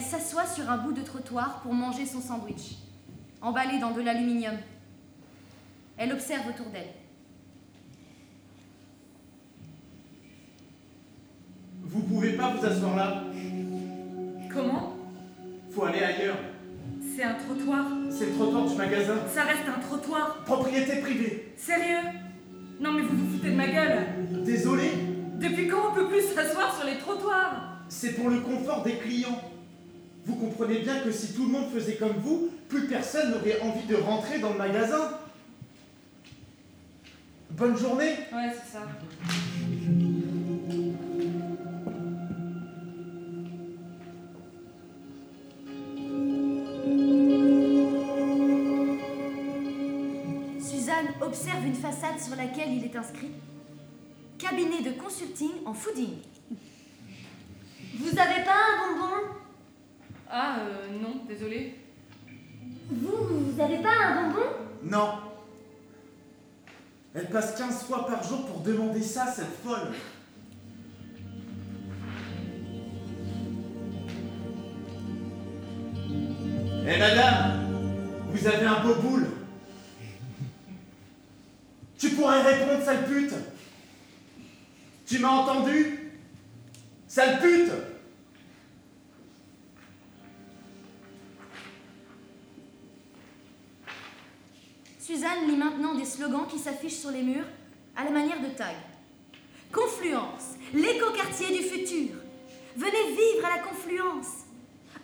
[0.00, 2.78] Elle s'assoit sur un bout de trottoir pour manger son sandwich,
[3.42, 4.54] emballé dans de l'aluminium.
[5.98, 6.88] Elle observe autour d'elle.
[11.82, 13.24] Vous pouvez pas vous asseoir là.
[14.50, 14.94] Comment?
[15.70, 16.38] Faut aller ailleurs.
[17.14, 17.84] C'est un trottoir.
[18.10, 19.16] C'est le trottoir du magasin.
[19.28, 20.44] Ça reste un trottoir.
[20.46, 21.52] Propriété privée.
[21.58, 22.08] Sérieux?
[22.80, 24.06] Non mais vous vous foutez de ma gueule.
[24.46, 24.92] Désolé,
[25.38, 27.82] Depuis quand on peut plus s'asseoir sur les trottoirs?
[27.90, 29.38] C'est pour le confort des clients.
[30.30, 33.84] Vous comprenez bien que si tout le monde faisait comme vous, plus personne n'aurait envie
[33.88, 35.18] de rentrer dans le magasin.
[37.50, 38.14] Bonne journée.
[38.32, 38.86] Ouais, c'est ça.
[50.60, 53.32] Suzanne observe une façade sur laquelle il est inscrit
[54.38, 56.18] Cabinet de consulting en fooding.
[57.98, 59.39] Vous avez pas un bonbon?
[60.32, 61.74] Ah, euh, non, désolé.
[62.88, 64.46] Vous, vous avez pas un bonbon?
[64.84, 65.10] Non.
[67.14, 69.92] Elle passe 15 fois par jour pour demander ça, cette folle.
[76.86, 77.66] Eh madame,
[78.30, 79.26] vous avez un beau boule.
[81.98, 83.34] Tu pourrais répondre, sale pute.
[85.06, 86.12] Tu m'as entendu?
[87.08, 87.89] Sale pute
[95.10, 97.46] Suzanne lit maintenant des slogans qui s'affichent sur les murs
[97.96, 98.76] à la manière de tag.
[99.72, 102.14] Confluence, l'écoquartier du futur.
[102.76, 104.44] Venez vivre à la confluence.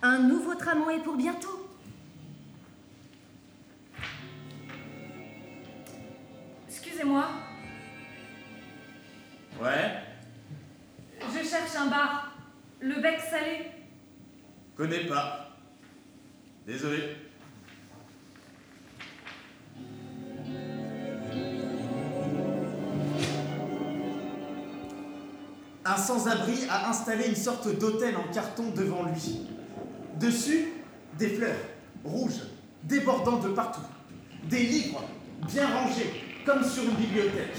[0.03, 1.69] Un nouveau tramway pour bientôt.
[6.69, 7.29] Excusez-moi,
[9.61, 10.03] Ouais,
[11.21, 12.33] je cherche un bar.
[12.79, 13.73] Le bec salé.
[14.77, 15.51] connais pas.
[16.65, 17.26] Désolé.
[25.97, 29.47] Un sans-abri a installé une sorte d'hôtel en carton devant lui.
[30.21, 30.75] Dessus,
[31.19, 31.57] des fleurs,
[32.05, 32.43] rouges,
[32.83, 33.81] débordant de partout.
[34.45, 35.03] Des livres,
[35.51, 37.57] bien rangés, comme sur une bibliothèque.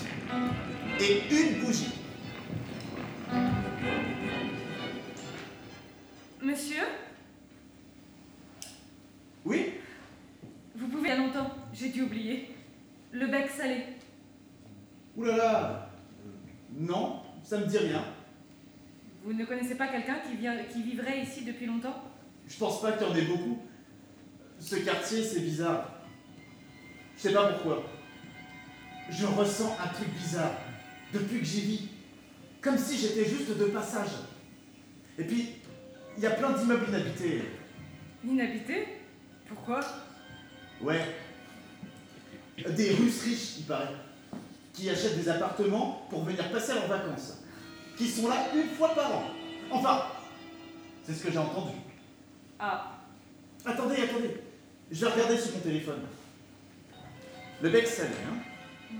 [0.99, 1.95] Et une bougie.
[6.43, 6.84] Monsieur,
[9.45, 9.73] Oui?
[10.76, 11.49] Vous pouvez il y a longtemps.
[11.73, 12.55] J'ai dû oublier.
[13.11, 13.84] Le bec salé.
[15.15, 15.89] Ouh là là
[16.77, 18.03] Non, ça me dit rien.
[19.28, 22.02] Vous ne connaissez pas quelqu'un qui, vient- qui vivrait ici depuis longtemps?
[22.48, 23.60] Je pense pas qu'il y en ait beaucoup.
[24.58, 25.91] Ce quartier, c'est bizarre.
[27.18, 27.84] Je sais pas pourquoi.
[29.10, 30.54] Je ressens un truc bizarre
[31.14, 31.90] depuis que j'y vis.
[32.62, 34.12] Comme si j'étais juste de passage.
[35.20, 35.49] Et puis,
[36.16, 37.41] il y a plein d'immeubles inhabités.
[38.24, 38.88] Inhabité
[39.49, 39.82] Pourquoi?
[40.80, 41.02] Ouais.
[42.66, 43.94] Des Russes riches, il paraît.
[44.72, 47.44] Qui achètent des appartements pour venir passer leurs vacances.
[47.98, 49.24] Qui sont là une fois par an.
[49.72, 50.03] Enfin,
[51.03, 51.74] c'est ce que j'ai entendu.
[52.60, 52.94] Ah,
[53.65, 54.41] Attendez, attendez.
[54.90, 55.99] Je vais regarder sur mon téléphone.
[57.61, 58.98] Le bec salé, hein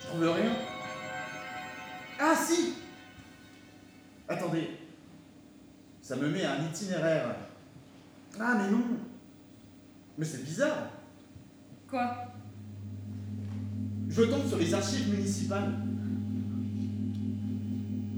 [0.00, 0.52] Je trouve rien.
[2.18, 2.74] Ah si
[4.28, 4.70] Attendez.
[6.00, 7.36] Ça me met un itinéraire.
[8.40, 8.84] Ah mais non
[10.16, 10.90] Mais c'est bizarre.
[11.88, 12.16] Quoi?
[14.08, 15.74] Je tombe sur les archives municipales.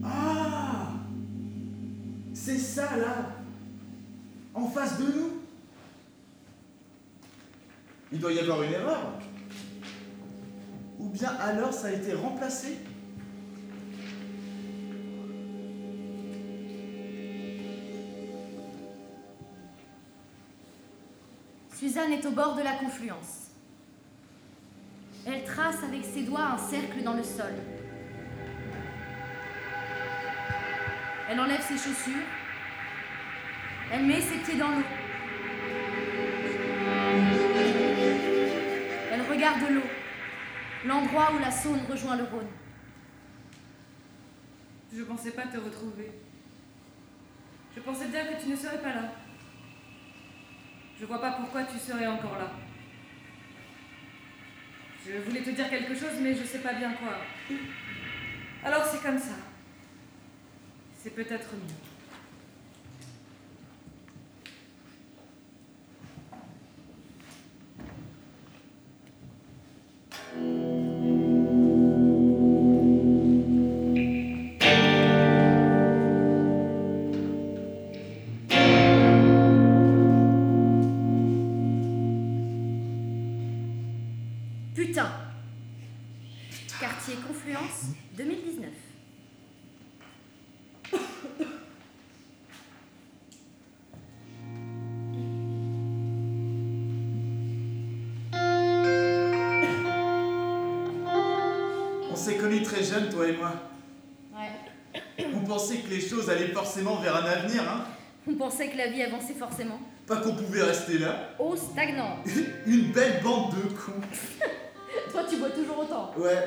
[0.05, 0.93] Ah
[2.33, 3.31] C'est ça là
[4.55, 5.31] En face de nous
[8.13, 9.13] Il doit y avoir une erreur.
[10.99, 12.79] Ou bien alors ça a été remplacé
[21.79, 23.53] Suzanne est au bord de la confluence.
[25.25, 27.53] Elle trace avec ses doigts un cercle dans le sol.
[31.29, 32.25] Elle enlève ses chaussures.
[33.93, 34.85] Elle met ses pieds dans l'eau.
[39.13, 39.83] Elle regarde l'eau,
[40.87, 42.49] l'endroit où la Saône rejoint le Rhône.
[44.95, 46.11] Je pensais pas te retrouver.
[47.75, 49.13] Je pensais bien que tu ne serais pas là.
[50.99, 52.51] Je vois pas pourquoi tu serais encore là.
[55.07, 57.19] Je voulais te dire quelque chose, mais je sais pas bien quoi.
[58.65, 59.35] Alors c'est comme ça.
[61.01, 61.98] C'est peut-être mieux.
[102.79, 103.53] Très jeunes, toi et moi.
[104.33, 105.25] Ouais.
[105.35, 107.85] On pensait que les choses allaient forcément vers un avenir, hein?
[108.27, 109.81] On pensait que la vie avançait forcément.
[110.07, 111.31] Pas qu'on pouvait rester là.
[111.39, 112.19] Oh, stagnant.
[112.67, 114.01] Une belle bande de cons.
[115.13, 116.13] Toi, tu bois toujours autant.
[116.17, 116.47] Ouais.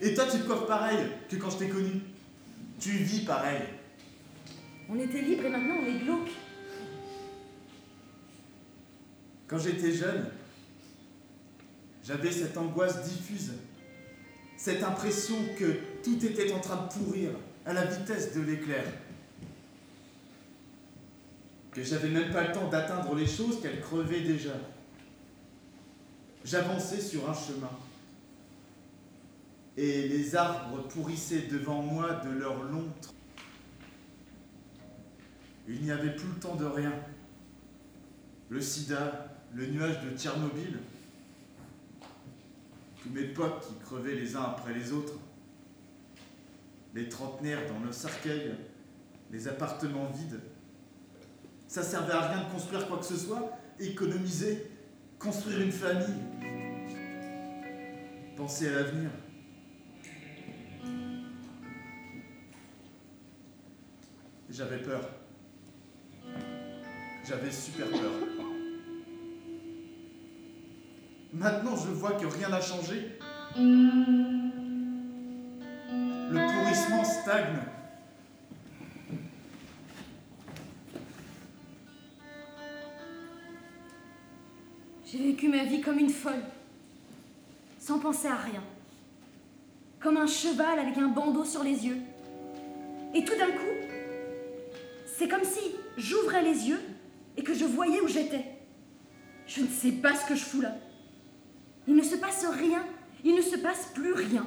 [0.00, 0.98] Et toi, tu te coiffes pareil
[1.28, 2.00] que quand je t'ai connu?
[2.80, 3.62] Tu vis pareil.
[4.88, 6.30] On était libre et maintenant on est glauque.
[9.46, 10.28] Quand j'étais jeune,
[12.04, 13.52] j'avais cette angoisse diffuse,
[14.62, 17.30] cette impression que tout était en train de pourrir
[17.66, 18.84] à la vitesse de l'éclair.
[21.72, 24.52] Que j'avais même pas le temps d'atteindre les choses qu'elles crevaient déjà.
[26.44, 27.70] J'avançais sur un chemin.
[29.76, 33.14] Et les arbres pourrissaient devant moi de leur long tronc.
[35.66, 36.92] Il n'y avait plus le temps de rien.
[38.48, 39.26] Le sida,
[39.56, 40.78] le nuage de Tchernobyl,
[43.02, 45.14] tous mes potes qui crevaient les uns après les autres,
[46.94, 48.54] les trentenaires dans nos cercueils,
[49.30, 50.40] les appartements vides.
[51.66, 53.50] Ça servait à rien de construire quoi que ce soit,
[53.80, 54.66] économiser,
[55.18, 56.22] construire une famille,
[58.36, 59.10] penser à l'avenir.
[64.50, 65.08] J'avais peur.
[67.26, 68.51] J'avais super peur.
[71.32, 73.18] Maintenant, je vois que rien n'a changé.
[76.30, 77.56] Le pourrissement stagne.
[85.06, 86.42] J'ai vécu ma vie comme une folle,
[87.78, 88.62] sans penser à rien.
[90.00, 91.98] Comme un cheval avec un bandeau sur les yeux.
[93.14, 93.74] Et tout d'un coup,
[95.06, 95.60] c'est comme si
[95.96, 96.80] j'ouvrais les yeux
[97.38, 98.44] et que je voyais où j'étais.
[99.46, 100.74] Je ne sais pas ce que je fous là.
[101.86, 102.84] Il ne se passe rien,
[103.24, 104.46] il ne se passe plus rien.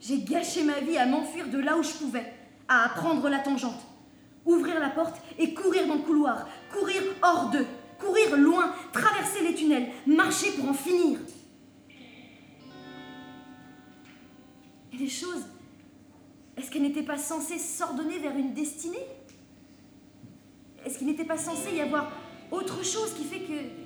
[0.00, 2.32] J'ai gâché ma vie à m'enfuir de là où je pouvais,
[2.68, 3.80] à prendre la tangente,
[4.46, 7.66] ouvrir la porte et courir dans le couloir, courir hors d'eux,
[7.98, 11.18] courir loin, traverser les tunnels, marcher pour en finir.
[14.92, 15.44] Et les choses,
[16.56, 19.06] est-ce qu'elles n'étaient pas censées s'ordonner vers une destinée?
[20.84, 22.10] Est-ce qu'il n'était pas censé y avoir
[22.50, 23.79] autre chose qui fait que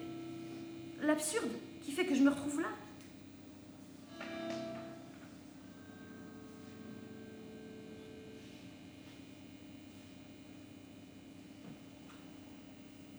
[1.05, 1.51] l'absurde
[1.83, 2.69] qui fait que je me retrouve là.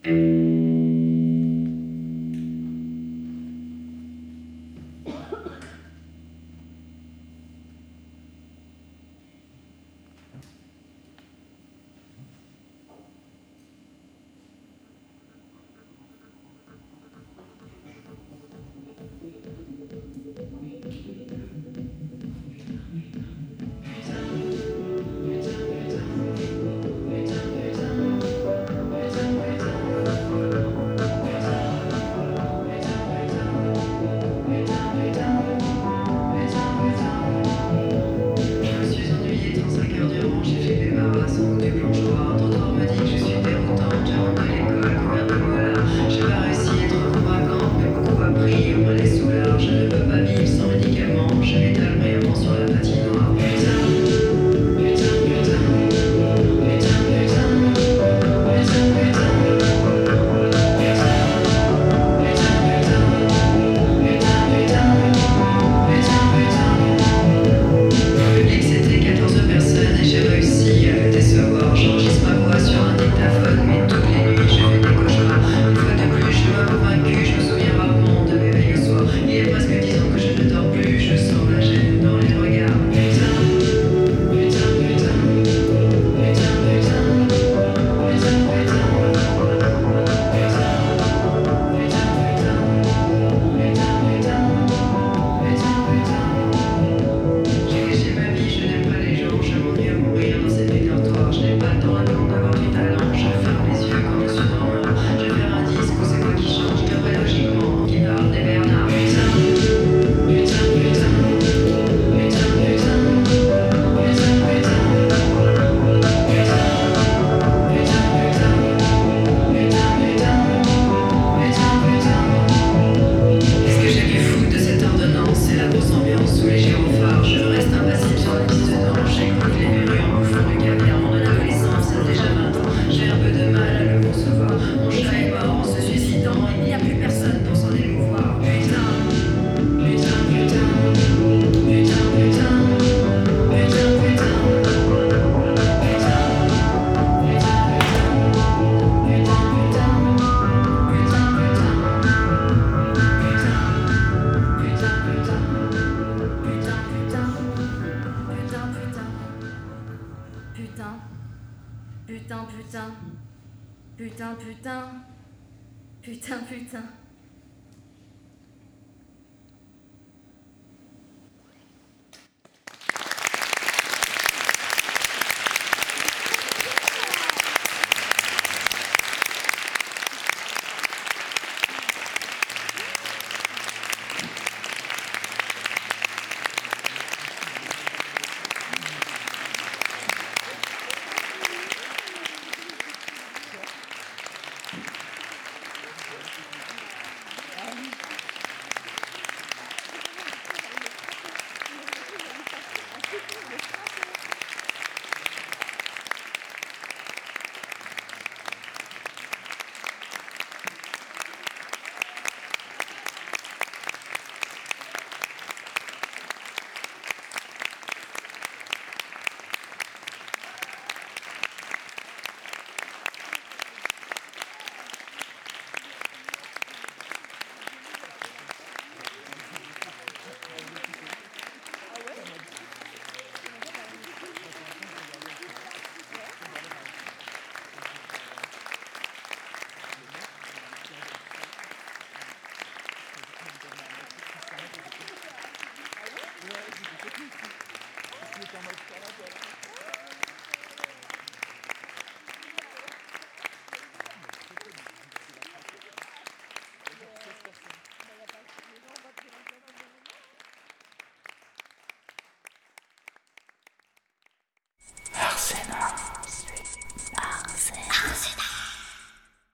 [0.05, 0.34] Mmh.